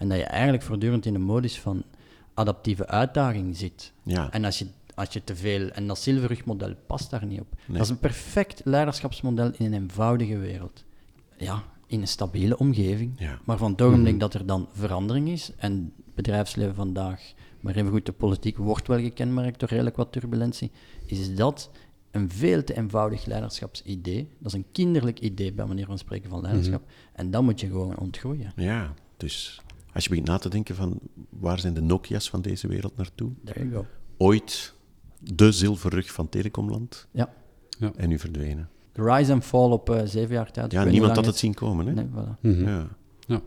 En 0.00 0.08
dat 0.08 0.18
je 0.18 0.24
eigenlijk 0.24 0.62
voortdurend 0.62 1.06
in 1.06 1.14
een 1.14 1.22
modus 1.22 1.58
van 1.58 1.82
adaptieve 2.34 2.86
uitdaging 2.86 3.56
zit. 3.56 3.92
Ja. 4.02 4.30
En 4.30 4.44
als 4.44 4.58
je, 4.58 4.66
als 4.94 5.12
je 5.12 5.24
te 5.24 5.36
veel... 5.36 5.68
En 5.68 5.86
dat 5.86 5.98
zilverrugmodel 5.98 6.74
past 6.86 7.10
daar 7.10 7.26
niet 7.26 7.40
op. 7.40 7.54
Nee. 7.66 7.76
Dat 7.76 7.86
is 7.86 7.92
een 7.92 7.98
perfect 7.98 8.60
leiderschapsmodel 8.64 9.50
in 9.56 9.66
een 9.66 9.74
eenvoudige 9.74 10.38
wereld. 10.38 10.84
Ja, 11.36 11.62
in 11.86 12.00
een 12.00 12.08
stabiele 12.08 12.58
omgeving. 12.58 13.12
Ja. 13.16 13.38
Maar 13.44 13.56
van 13.56 13.70
het 13.70 13.82
ogenblik 13.82 14.20
dat 14.20 14.34
er 14.34 14.46
dan 14.46 14.68
verandering 14.72 15.28
is, 15.28 15.52
en 15.56 15.92
het 15.96 16.14
bedrijfsleven 16.14 16.74
vandaag, 16.74 17.32
maar 17.60 17.74
even 17.74 17.90
goed 17.90 18.06
de 18.06 18.12
politiek 18.12 18.56
wordt 18.56 18.86
wel 18.86 19.00
gekenmerkt 19.00 19.60
door 19.60 19.68
redelijk 19.68 19.96
wat 19.96 20.12
turbulentie, 20.12 20.70
is 21.04 21.34
dat 21.34 21.70
een 22.10 22.30
veel 22.30 22.64
te 22.64 22.76
eenvoudig 22.76 23.24
leiderschapsidee. 23.24 24.28
Dat 24.38 24.52
is 24.52 24.58
een 24.58 24.66
kinderlijk 24.72 25.20
idee 25.20 25.52
bij 25.52 25.66
manier 25.66 25.86
van 25.86 25.98
spreken 25.98 26.30
van 26.30 26.40
leiderschap. 26.40 26.82
En 27.12 27.30
dat 27.30 27.42
moet 27.42 27.60
je 27.60 27.66
gewoon 27.66 27.98
ontgroeien. 27.98 28.52
Ja, 28.56 28.94
dus 29.16 29.60
als 29.92 30.02
je 30.04 30.08
begint 30.10 30.26
na 30.28 30.38
te 30.38 30.48
denken 30.48 30.74
van 30.74 30.98
waar 31.28 31.58
zijn 31.58 31.74
de 31.74 31.80
Nokia's 31.82 32.30
van 32.30 32.42
deze 32.42 32.68
wereld 32.68 32.96
naartoe? 32.96 33.30
There 33.44 33.58
you 33.68 33.72
go. 33.72 33.86
Ooit 34.16 34.74
de 35.20 35.52
zilverrug 35.52 36.12
van 36.12 36.28
Telecomland 36.28 37.06
Ja. 37.10 37.32
en 37.96 38.08
nu 38.08 38.18
verdwenen. 38.18 38.68
De 38.92 39.02
rise 39.02 39.32
and 39.32 39.44
fall 39.44 39.70
op 39.70 39.90
eh, 39.90 40.02
zeven 40.04 40.34
jaar 40.34 40.52
tijd. 40.52 40.72
Ja, 40.72 40.84
niemand 40.84 41.16
had 41.16 41.26
het 41.26 41.36
zien 41.36 41.54
komen, 41.54 41.86
hè? 41.86 41.92
Nee, 41.92 42.06
voilà. 42.06 42.40
Mhm. 42.40 42.68
Ja. 42.68 42.88
Ja. 43.26 43.42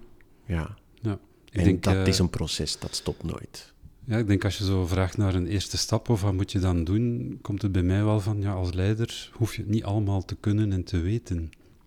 Ja. 0.45 0.75
Ja. 1.01 1.17
Ik 1.45 1.59
En 1.59 1.63
denk, 1.63 1.83
dat 1.83 1.93
eh, 1.95 2.07
is 2.07 2.19
een 2.19 2.29
proces, 2.29 2.79
dat 2.79 2.95
stopt 2.95 3.23
nooit. 3.23 3.73
Ja, 4.05 4.17
ik 4.17 4.27
denk 4.27 4.43
als 4.43 4.57
je 4.57 4.63
zo 4.65 4.85
vraagt 4.85 5.17
naar 5.17 5.35
een 5.35 5.47
eerste 5.47 5.77
stap 5.77 6.09
of 6.09 6.21
wat 6.21 6.33
moet 6.33 6.51
je 6.51 6.59
dan 6.59 6.83
doen, 6.83 7.37
komt 7.41 7.61
het 7.61 7.71
bij 7.71 7.83
mij 7.83 8.03
wel 8.03 8.19
van, 8.19 8.41
ja, 8.41 8.53
als 8.53 8.73
leider 8.73 9.29
hoef 9.33 9.55
je 9.55 9.61
het 9.61 9.69
niet 9.71 9.83
allemaal 9.83 10.25
te 10.25 10.35
kunnen 10.35 10.71
en 10.71 10.83
te 10.83 10.99
weten. 10.99 11.37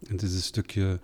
En 0.07 0.13
het 0.13 0.23
is 0.23 0.35
een 0.35 0.41
stukje 0.43 1.01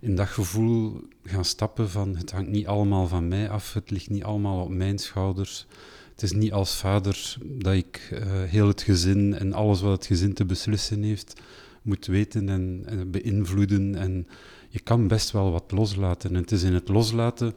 in 0.00 0.14
dat 0.14 0.28
gevoel 0.28 1.00
gaan 1.24 1.44
stappen 1.44 1.90
van, 1.90 2.16
het 2.16 2.30
hangt 2.30 2.50
niet 2.50 2.66
allemaal 2.66 3.06
van 3.06 3.28
mij 3.28 3.50
af, 3.50 3.72
het 3.72 3.90
ligt 3.90 4.10
niet 4.10 4.24
allemaal 4.24 4.62
op 4.62 4.70
mijn 4.70 4.98
schouders. 4.98 5.66
Het 6.10 6.22
is 6.22 6.32
niet 6.32 6.52
als 6.52 6.76
vader 6.76 7.36
dat 7.42 7.74
ik 7.74 8.08
eh, 8.10 8.42
heel 8.42 8.68
het 8.68 8.82
gezin 8.82 9.34
en 9.34 9.52
alles 9.52 9.80
wat 9.80 9.92
het 9.92 10.06
gezin 10.06 10.34
te 10.34 10.44
beslissen 10.44 11.02
heeft, 11.02 11.40
moet 11.82 12.06
weten 12.06 12.48
en, 12.48 12.82
en 12.86 13.10
beïnvloeden. 13.10 13.94
En 13.94 14.26
je 14.68 14.80
kan 14.80 15.08
best 15.08 15.30
wel 15.30 15.50
wat 15.50 15.70
loslaten. 15.70 16.30
En 16.30 16.40
het 16.40 16.52
is 16.52 16.62
in 16.62 16.74
het 16.74 16.88
loslaten 16.88 17.54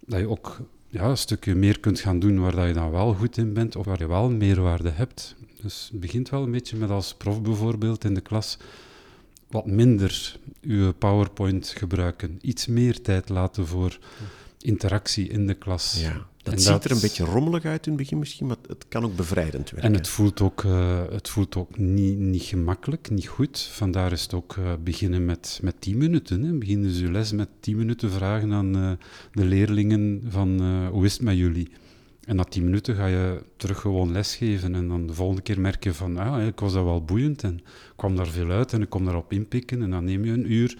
dat 0.00 0.18
je 0.18 0.28
ook 0.28 0.60
ja, 0.88 1.04
een 1.04 1.16
stukje 1.16 1.54
meer 1.54 1.80
kunt 1.80 2.00
gaan 2.00 2.18
doen 2.18 2.40
waar 2.40 2.54
dat 2.54 2.66
je 2.66 2.72
dan 2.72 2.90
wel 2.90 3.14
goed 3.14 3.36
in 3.36 3.52
bent 3.52 3.76
of 3.76 3.84
waar 3.84 3.98
je 3.98 4.06
wel 4.06 4.30
meerwaarde 4.30 4.90
hebt. 4.90 5.34
Dus 5.62 5.88
het 5.92 6.00
begint 6.00 6.28
wel 6.28 6.42
een 6.42 6.50
beetje 6.50 6.76
met 6.76 6.90
als 6.90 7.14
prof 7.14 7.42
bijvoorbeeld 7.42 8.04
in 8.04 8.14
de 8.14 8.20
klas 8.20 8.58
wat 9.52 9.66
minder 9.66 10.36
je 10.60 10.94
PowerPoint 10.98 11.68
gebruiken. 11.76 12.38
Iets 12.40 12.66
meer 12.66 13.02
tijd 13.02 13.28
laten 13.28 13.66
voor 13.66 13.98
interactie 14.60 15.28
in 15.28 15.46
de 15.46 15.54
klas. 15.54 16.00
Ja, 16.00 16.26
dat 16.42 16.52
En 16.54 16.60
ziet 16.60 16.68
dat- 16.68 16.84
er 16.84 16.90
een 16.90 17.00
beetje 17.00 17.24
rommelig 17.24 17.64
uit 17.64 17.86
in 17.86 17.92
het 17.92 18.00
begin 18.00 18.18
misschien, 18.18 18.46
maar 18.46 18.56
het 18.68 18.84
kan 18.88 19.04
ook 19.04 19.16
bevrijdend 19.16 19.70
werken. 19.70 19.88
En 19.90 19.94
het 19.96 20.08
voelt 20.08 20.40
ook, 20.40 20.64
eh, 20.64 21.00
het 21.10 21.28
voelt 21.28 21.56
ook 21.56 21.78
niet, 21.78 22.18
niet 22.18 22.42
gemakkelijk, 22.42 23.10
niet 23.10 23.26
goed. 23.28 23.58
Vandaar 23.60 24.12
is 24.12 24.22
het 24.22 24.34
ook 24.34 24.56
eh, 24.56 24.72
beginnen 24.84 25.24
met, 25.24 25.58
met 25.62 25.74
10 25.78 25.98
minuten. 25.98 26.42
Hè. 26.42 26.52
Begin 26.52 26.82
dus 26.82 26.98
je 26.98 27.10
les 27.10 27.32
met 27.32 27.48
10 27.60 27.76
minuten 27.76 28.10
vragen 28.10 28.52
aan 28.52 28.76
eh, 28.76 28.90
de 29.32 29.44
leerlingen 29.44 30.22
van 30.28 30.60
hoe 30.86 31.04
is 31.04 31.12
het 31.12 31.22
met 31.22 31.36
jullie? 31.36 31.68
En 32.26 32.36
na 32.36 32.44
10 32.44 32.64
minuten 32.64 32.94
ga 32.96 33.06
je 33.06 33.42
terug 33.56 33.80
gewoon 33.80 34.12
lesgeven. 34.12 34.74
En 34.74 34.88
dan 34.88 35.06
de 35.06 35.14
volgende 35.14 35.42
keer 35.42 35.60
merk 35.60 35.84
je 35.84 35.94
van, 35.94 36.16
ah, 36.16 36.26
eigenlijk 36.26 36.60
was 36.60 36.72
dat 36.72 36.84
wel 36.84 37.04
boeiend. 37.04 37.42
En 37.42 37.54
ik 37.56 37.92
kwam 37.96 38.16
daar 38.16 38.26
veel 38.28 38.50
uit 38.50 38.72
en 38.72 38.82
ik 38.82 38.88
kom 38.88 39.04
daarop 39.04 39.32
inpikken. 39.32 39.82
En 39.82 39.90
dan 39.90 40.04
neem 40.04 40.24
je 40.24 40.32
een 40.32 40.52
uur. 40.52 40.78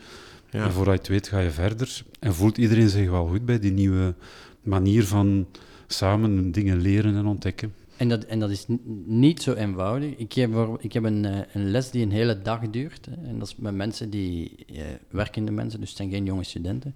Ja. 0.50 0.64
En 0.64 0.72
voordat 0.72 0.94
je 0.94 1.00
het 1.00 1.08
weet 1.08 1.28
ga 1.28 1.38
je 1.40 1.50
verder. 1.50 2.02
En 2.20 2.34
voelt 2.34 2.58
iedereen 2.58 2.88
zich 2.88 3.10
wel 3.10 3.26
goed 3.26 3.44
bij 3.44 3.58
die 3.58 3.72
nieuwe 3.72 4.14
manier 4.62 5.04
van 5.04 5.46
samen 5.86 6.52
dingen 6.52 6.80
leren 6.80 7.16
en 7.16 7.26
ontdekken. 7.26 7.74
En 7.96 8.08
dat, 8.08 8.24
en 8.24 8.38
dat 8.38 8.50
is 8.50 8.66
niet 9.04 9.42
zo 9.42 9.52
eenvoudig. 9.54 10.16
Ik 10.16 10.32
heb, 10.32 10.52
voor- 10.52 10.78
ik 10.80 10.92
heb 10.92 11.04
een, 11.04 11.24
eh, 11.24 11.38
een 11.52 11.70
les 11.70 11.90
die 11.90 12.02
een 12.02 12.10
hele 12.10 12.42
dag 12.42 12.70
duurt. 12.70 13.06
Hè, 13.10 13.28
en 13.28 13.38
dat 13.38 13.48
is 13.48 13.56
met 13.56 13.74
mensen 13.74 14.10
die 14.10 14.54
eh, 14.74 14.82
werkende 15.10 15.52
mensen, 15.52 15.80
dus 15.80 15.88
het 15.88 15.98
zijn 15.98 16.10
geen 16.10 16.24
jonge 16.24 16.44
studenten. 16.44 16.94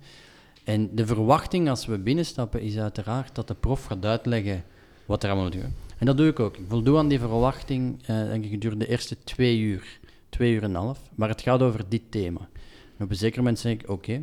En 0.66 0.94
de 0.94 1.06
verwachting 1.06 1.68
als 1.68 1.86
we 1.86 1.98
binnenstappen 1.98 2.60
is 2.60 2.78
uiteraard 2.78 3.34
dat 3.34 3.48
de 3.48 3.54
prof 3.54 3.84
gaat 3.84 4.04
uitleggen 4.04 4.64
wat 5.04 5.22
er 5.22 5.28
allemaal 5.28 5.44
moet 5.44 5.54
gebeuren. 5.54 5.78
En 5.98 6.06
dat 6.06 6.16
doe 6.16 6.28
ik 6.28 6.40
ook. 6.40 6.56
Ik 6.56 6.64
voldoe 6.68 6.98
aan 6.98 7.08
die 7.08 7.18
verwachting, 7.18 8.02
eh, 8.02 8.06
denk 8.06 8.44
ik, 8.44 8.50
gedurende 8.50 8.84
de 8.84 8.90
eerste 8.90 9.16
twee 9.24 9.58
uur, 9.58 9.98
twee 10.28 10.52
uur 10.52 10.62
en 10.62 10.68
een 10.68 10.76
half. 10.76 11.00
Maar 11.14 11.28
het 11.28 11.40
gaat 11.42 11.62
over 11.62 11.84
dit 11.88 12.02
thema. 12.08 12.48
En 12.96 13.04
op 13.04 13.10
een 13.10 13.16
zeker 13.16 13.38
moment 13.38 13.58
zeg 13.58 13.72
ik, 13.72 13.88
oké, 13.88 14.22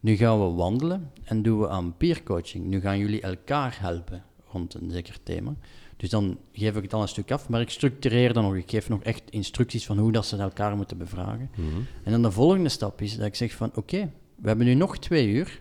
nu 0.00 0.16
gaan 0.16 0.40
we 0.40 0.54
wandelen 0.54 1.10
en 1.24 1.42
doen 1.42 1.60
we 1.60 1.68
aan 1.68 1.96
peercoaching. 1.96 2.64
Nu 2.64 2.80
gaan 2.80 2.98
jullie 2.98 3.20
elkaar 3.20 3.76
helpen 3.80 4.24
rond 4.46 4.74
een 4.74 4.90
zeker 4.90 5.16
thema. 5.22 5.54
Dus 5.96 6.10
dan 6.10 6.38
geef 6.52 6.76
ik 6.76 6.82
het 6.82 6.94
al 6.94 7.02
een 7.02 7.08
stuk 7.08 7.30
af, 7.30 7.48
maar 7.48 7.60
ik 7.60 7.70
structureer 7.70 8.32
dan 8.32 8.44
nog. 8.44 8.54
Ik 8.54 8.70
geef 8.70 8.88
nog 8.88 9.02
echt 9.02 9.22
instructies 9.30 9.86
van 9.86 9.98
hoe 9.98 10.12
dat 10.12 10.26
ze 10.26 10.36
elkaar 10.36 10.76
moeten 10.76 10.98
bevragen. 10.98 11.50
Mhm. 11.56 11.80
En 12.04 12.12
dan 12.12 12.22
de 12.22 12.30
volgende 12.30 12.68
stap 12.68 13.00
is 13.00 13.16
dat 13.16 13.26
ik 13.26 13.34
zeg 13.34 13.52
van, 13.52 13.70
oké, 13.74 14.12
we 14.36 14.48
hebben 14.48 14.66
nu 14.66 14.74
nog 14.74 14.98
twee 14.98 15.28
uur. 15.28 15.60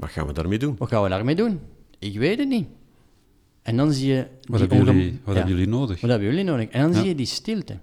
Wat 0.00 0.10
gaan 0.10 0.26
we 0.26 0.32
daarmee 0.32 0.58
doen? 0.58 0.74
Wat 0.78 0.88
gaan 0.88 1.02
we 1.02 1.08
daarmee 1.08 1.34
doen? 1.34 1.60
Ik 1.98 2.18
weet 2.18 2.38
het 2.38 2.48
niet. 2.48 2.68
En 3.62 3.76
dan 3.76 3.92
zie 3.92 4.12
je... 4.12 4.26
Wat, 4.48 4.60
hebben 4.60 4.78
ongem- 4.78 4.96
jullie, 4.96 5.10
wat 5.24 5.34
Ja, 5.34 5.40
hebben 5.40 5.50
jullie 5.58 5.68
nodig? 5.68 6.00
Wat 6.00 6.10
hebben 6.10 6.28
jullie 6.28 6.44
nodig? 6.44 6.68
En 6.68 6.80
dan 6.82 6.90
Ja. 6.92 6.98
zie 6.98 7.08
je 7.08 7.14
die 7.14 7.26
stilte. 7.26 7.78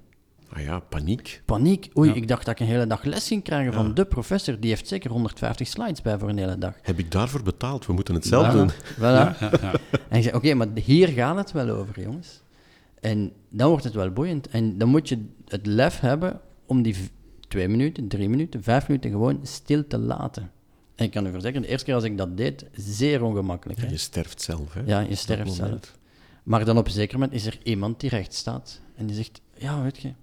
Ah 0.50 0.64
ja, 0.64 0.80
paniek. 0.80 1.42
Paniek. 1.46 1.90
Oei, 1.98 2.10
Ja. 2.10 2.16
ik 2.16 2.28
dacht 2.28 2.46
dat 2.46 2.54
ik 2.54 2.60
een 2.60 2.74
hele 2.74 2.88
dag 2.88 3.04
les 3.04 3.28
ging 3.28 3.44
krijgen 3.44 3.72
Ja. 3.72 3.78
van 3.78 3.94
de 3.94 4.06
professor. 4.06 4.60
Die 4.60 4.70
heeft 4.70 4.88
zeker 4.88 5.12
150 5.12 5.68
slides 5.68 6.02
bij 6.02 6.18
voor 6.20 6.30
een 6.30 6.38
hele 6.38 6.58
dag. 6.58 6.74
Heb 6.82 7.00
ik 7.00 7.12
daarvoor 7.12 7.44
betaald? 7.44 7.86
We 7.86 7.94
moeten 7.94 8.14
het 8.14 8.26
zelf 8.26 8.48
Voilà, 8.50 8.56
doen. 8.56 8.72
voilà. 8.72 9.00
Ja, 9.00 9.36
ja, 9.40 9.52
ja. 9.62 9.74
En 10.10 10.18
ik 10.18 10.24
zei, 10.24 10.36
oké, 10.36 10.54
maar 10.54 10.68
hier 10.84 11.08
gaat 11.08 11.38
het 11.38 11.52
wel 11.52 11.70
over, 11.70 12.02
jongens. 12.02 12.42
En 13.00 13.32
dan 13.50 13.70
wordt 13.70 13.84
het 13.84 13.94
wel 13.94 14.12
boeiend. 14.12 14.48
En 14.48 14.78
dan 14.78 14.90
moet 14.90 15.10
je 15.10 15.26
het 15.48 15.66
lef 15.66 16.00
hebben 16.00 16.40
om 16.66 16.82
die 16.82 16.96
twee 17.48 17.68
minuten, 17.68 18.08
drie 18.08 18.30
minuten, 18.30 18.64
vijf 18.64 18.88
minuten 18.88 19.12
gewoon 19.12 19.40
stil 19.44 19.88
te 19.88 19.98
laten. 19.98 20.52
En 20.98 21.06
ik 21.06 21.12
kan 21.12 21.26
u 21.26 21.32
verzekeren, 21.32 21.62
de 21.62 21.68
eerste 21.68 21.86
keer 21.86 21.96
als 21.96 22.04
ik 22.04 22.18
dat 22.18 22.38
deed, 22.38 22.66
zeer 22.74 23.24
ongemakkelijk. 23.24 23.82
Ja, 23.82 23.90
je 23.90 23.98
sterft 23.98 24.42
zelf. 24.42 24.74
Hè? 24.74 24.82
Ja, 24.86 25.00
je 25.00 25.16
sterft 25.16 25.54
zelf. 25.54 25.96
Maar 26.44 26.66
dan 26.66 26.78
op 26.78 26.86
een 26.86 26.92
zeker 26.92 27.20
moment 27.20 27.36
is 27.36 27.46
er 27.46 27.60
iemand 27.64 28.00
die 28.00 28.10
recht 28.10 28.34
staat. 28.34 28.82
En 28.96 29.06
die 29.06 29.16
zegt, 29.16 29.42
ja, 29.58 29.82
weet 29.82 29.98
je, 29.98 30.14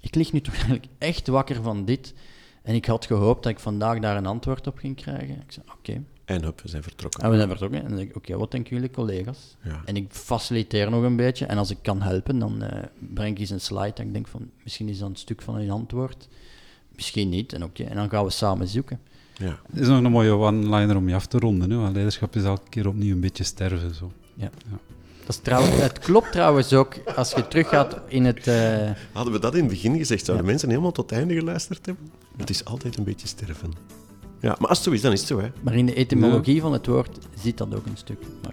ik 0.00 0.14
lig 0.14 0.32
nu 0.32 0.40
toch 0.40 0.54
eigenlijk 0.54 0.86
echt 0.98 1.26
wakker 1.26 1.62
van 1.62 1.84
dit. 1.84 2.14
En 2.62 2.74
ik 2.74 2.84
had 2.84 3.06
gehoopt 3.06 3.42
dat 3.42 3.52
ik 3.52 3.58
vandaag 3.58 3.98
daar 3.98 4.16
een 4.16 4.26
antwoord 4.26 4.66
op 4.66 4.78
ging 4.78 4.96
krijgen. 4.96 5.34
Ik 5.34 5.52
zei, 5.52 5.66
oké. 5.78 6.02
En 6.24 6.42
hup, 6.42 6.60
we 6.60 6.68
zijn 6.68 6.82
vertrokken. 6.82 7.22
En 7.22 7.30
we 7.30 7.36
zijn 7.36 7.48
vertrokken. 7.48 7.82
En 7.82 7.88
dan 7.88 7.98
zeg 7.98 8.08
ik, 8.08 8.16
oké, 8.16 8.36
wat 8.36 8.50
denken 8.50 8.74
jullie 8.74 8.90
collega's? 8.90 9.56
Ja. 9.62 9.82
En 9.84 9.96
ik 9.96 10.12
faciliteer 10.12 10.90
nog 10.90 11.02
een 11.02 11.16
beetje. 11.16 11.46
En 11.46 11.58
als 11.58 11.70
ik 11.70 11.78
kan 11.82 12.02
helpen, 12.02 12.38
dan 12.38 12.62
eh, 12.62 12.82
breng 12.98 13.34
ik 13.34 13.38
eens 13.38 13.50
een 13.50 13.60
slide. 13.60 13.92
En 13.94 14.06
ik 14.06 14.12
denk 14.12 14.28
van, 14.28 14.50
misschien 14.62 14.88
is 14.88 14.98
dat 14.98 15.08
een 15.08 15.16
stuk 15.16 15.42
van 15.42 15.56
een 15.56 15.70
antwoord. 15.70 16.28
Misschien 16.94 17.28
niet. 17.28 17.52
En, 17.52 17.64
oké, 17.64 17.84
en 17.84 17.96
dan 17.96 18.10
gaan 18.10 18.24
we 18.24 18.30
samen 18.30 18.68
zoeken. 18.68 19.00
Ja. 19.40 19.58
Het 19.72 19.80
is 19.80 19.86
nog 19.88 20.04
een 20.04 20.10
mooie 20.10 20.32
one-liner 20.32 20.96
om 20.96 21.08
je 21.08 21.14
af 21.14 21.26
te 21.26 21.38
ronden. 21.38 21.70
Hè? 21.70 21.76
want 21.76 21.92
leiderschap 21.92 22.36
is 22.36 22.42
elke 22.44 22.68
keer 22.68 22.88
opnieuw 22.88 23.14
een 23.14 23.20
beetje 23.20 23.44
sterven. 23.44 23.94
Zo. 23.94 24.12
Dat 25.26 25.38
is 25.38 25.44
trouwens, 25.44 25.76
het 25.82 25.98
klopt 25.98 26.32
trouwens 26.32 26.72
ook 26.72 26.94
als 27.16 27.32
je 27.32 27.48
teruggaat 27.48 27.96
in 28.06 28.24
het... 28.24 28.46
eh, 28.46 28.90
Hadden 29.12 29.32
we 29.32 29.38
dat 29.40 29.54
in 29.54 29.60
het 29.60 29.68
begin 29.68 29.96
gezegd, 29.96 30.24
zouden 30.24 30.46
Ja. 30.46 30.50
mensen 30.50 30.68
helemaal 30.68 30.92
tot 30.92 31.10
het 31.10 31.18
einde 31.18 31.34
geluisterd 31.34 31.86
hebben? 31.86 32.10
Het 32.36 32.50
is 32.50 32.64
altijd 32.64 32.96
een 32.96 33.04
beetje 33.04 33.26
sterven. 33.26 33.72
Ja, 34.40 34.56
maar 34.58 34.68
als 34.68 34.78
het 34.78 34.86
zo 34.86 34.92
is, 34.92 35.00
dan 35.00 35.12
is 35.12 35.18
het 35.18 35.28
zo, 35.28 35.40
hè. 35.40 35.50
maar 35.62 35.74
in 35.74 35.86
de 35.86 35.94
etymologie 35.94 36.60
van 36.60 36.72
het 36.72 36.86
woord 36.86 37.18
zit 37.42 37.58
dat 37.58 37.74
ook 37.74 37.86
een 37.86 37.96
stuk. 37.96 38.18
Maar, 38.42 38.52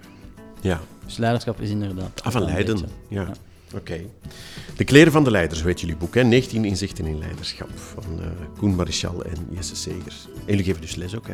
Ja, 0.61 0.79
dus 1.05 1.17
leiderschap 1.17 1.61
is 1.61 1.69
inderdaad... 1.69 2.21
ah, 2.23 2.31
van 2.31 2.43
Leiden. 2.43 2.79
Ja. 3.07 3.27
Oké. 3.75 3.99
De 4.75 4.83
kleren 4.83 5.11
van 5.11 5.23
de 5.23 5.31
leiders, 5.31 5.61
weet 5.61 5.79
jullie 5.79 5.95
boek, 5.95 6.15
hè? 6.15 6.23
19 6.23 6.65
inzichten 6.65 7.05
in 7.05 7.19
leiderschap 7.19 7.69
van 7.75 8.21
eh, 8.21 8.27
Koen 8.57 8.75
Marichal 8.75 9.23
en 9.23 9.47
Jesse 9.49 9.75
Segers. 9.75 10.27
En 10.33 10.45
jullie 10.45 10.63
geven 10.63 10.81
dus 10.81 10.95
les 10.95 11.15
ook, 11.15 11.27
hè? 11.27 11.33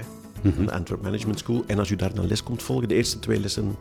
Aan 0.58 0.66
de 0.66 0.72
Antwerp 0.72 1.02
Management 1.02 1.40
School. 1.40 1.64
En 1.68 1.80
als 1.80 1.90
u 1.90 1.96
daar 1.96 2.14
dan 2.14 2.28
les 2.28 2.44
komt 2.44 2.64
volgen, 2.64 2.88
de 2.88 2.96
eerste 2.96 3.20
twee 3.20 3.40
lessen, 3.40 3.76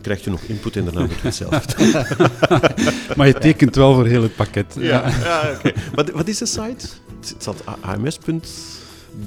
krijgt 0.00 0.26
u 0.26 0.30
nog 0.30 0.42
input 0.42 0.76
en 0.76 0.84
daarna 0.84 1.00
moet 1.00 1.10
u 1.10 1.14
het 1.20 1.34
zelf. 1.34 1.64
Maar 3.16 3.26
je 3.26 3.38
tekent 3.38 3.74
wel 3.74 3.94
voor 3.94 4.06
heel 4.06 4.22
het 4.22 4.36
pakket. 4.36 4.74
Ja, 4.78 5.08
ja 5.08 5.52
oké. 5.56 5.72
Wat, 5.94 6.10
wat 6.10 6.28
is 6.28 6.38
de 6.38 6.46
site? 6.46 6.86
Het 7.20 7.34
staat 7.38 7.64
ams. 7.80 8.18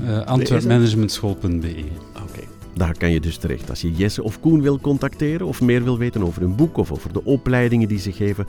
Uh, 0.02 0.26
Antwerpmanagementschool.be 0.26 1.58
Oké. 1.58 2.09
Daar 2.80 2.98
kan 2.98 3.12
je 3.12 3.20
dus 3.20 3.38
terecht 3.38 3.70
als 3.70 3.82
je 3.82 3.92
Jesse 3.92 4.24
of 4.24 4.40
Koen 4.40 4.62
wil 4.62 4.80
contacteren 4.80 5.48
of 5.48 5.62
meer 5.62 5.84
wil 5.84 5.98
weten 5.98 6.24
over 6.24 6.42
hun 6.42 6.56
boek 6.56 6.78
of 6.78 6.92
over 6.92 7.14
de 7.14 7.24
opleidingen 7.24 7.88
die 7.88 8.00
ze 8.00 8.12
geven 8.12 8.46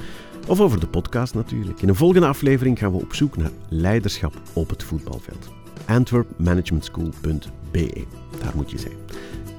of 0.47 0.61
over 0.61 0.81
de 0.81 0.87
podcast 0.87 1.35
natuurlijk. 1.35 1.83
In 1.83 1.88
een 1.88 1.95
volgende 1.95 2.27
aflevering 2.27 2.79
gaan 2.79 2.93
we 2.93 3.03
op 3.03 3.14
zoek 3.14 3.37
naar 3.37 3.51
leiderschap 3.69 4.33
op 4.53 4.69
het 4.69 4.83
voetbalveld. 4.83 5.49
antwerpmanagementschool.be. 5.87 8.05
Daar 8.43 8.53
moet 8.55 8.71
je 8.71 8.79
zijn. 8.79 8.97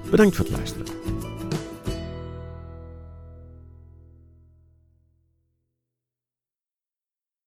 Bedankt 0.09 0.35
voor 0.35 0.45
het 0.45 0.55
luisteren. 0.55 0.85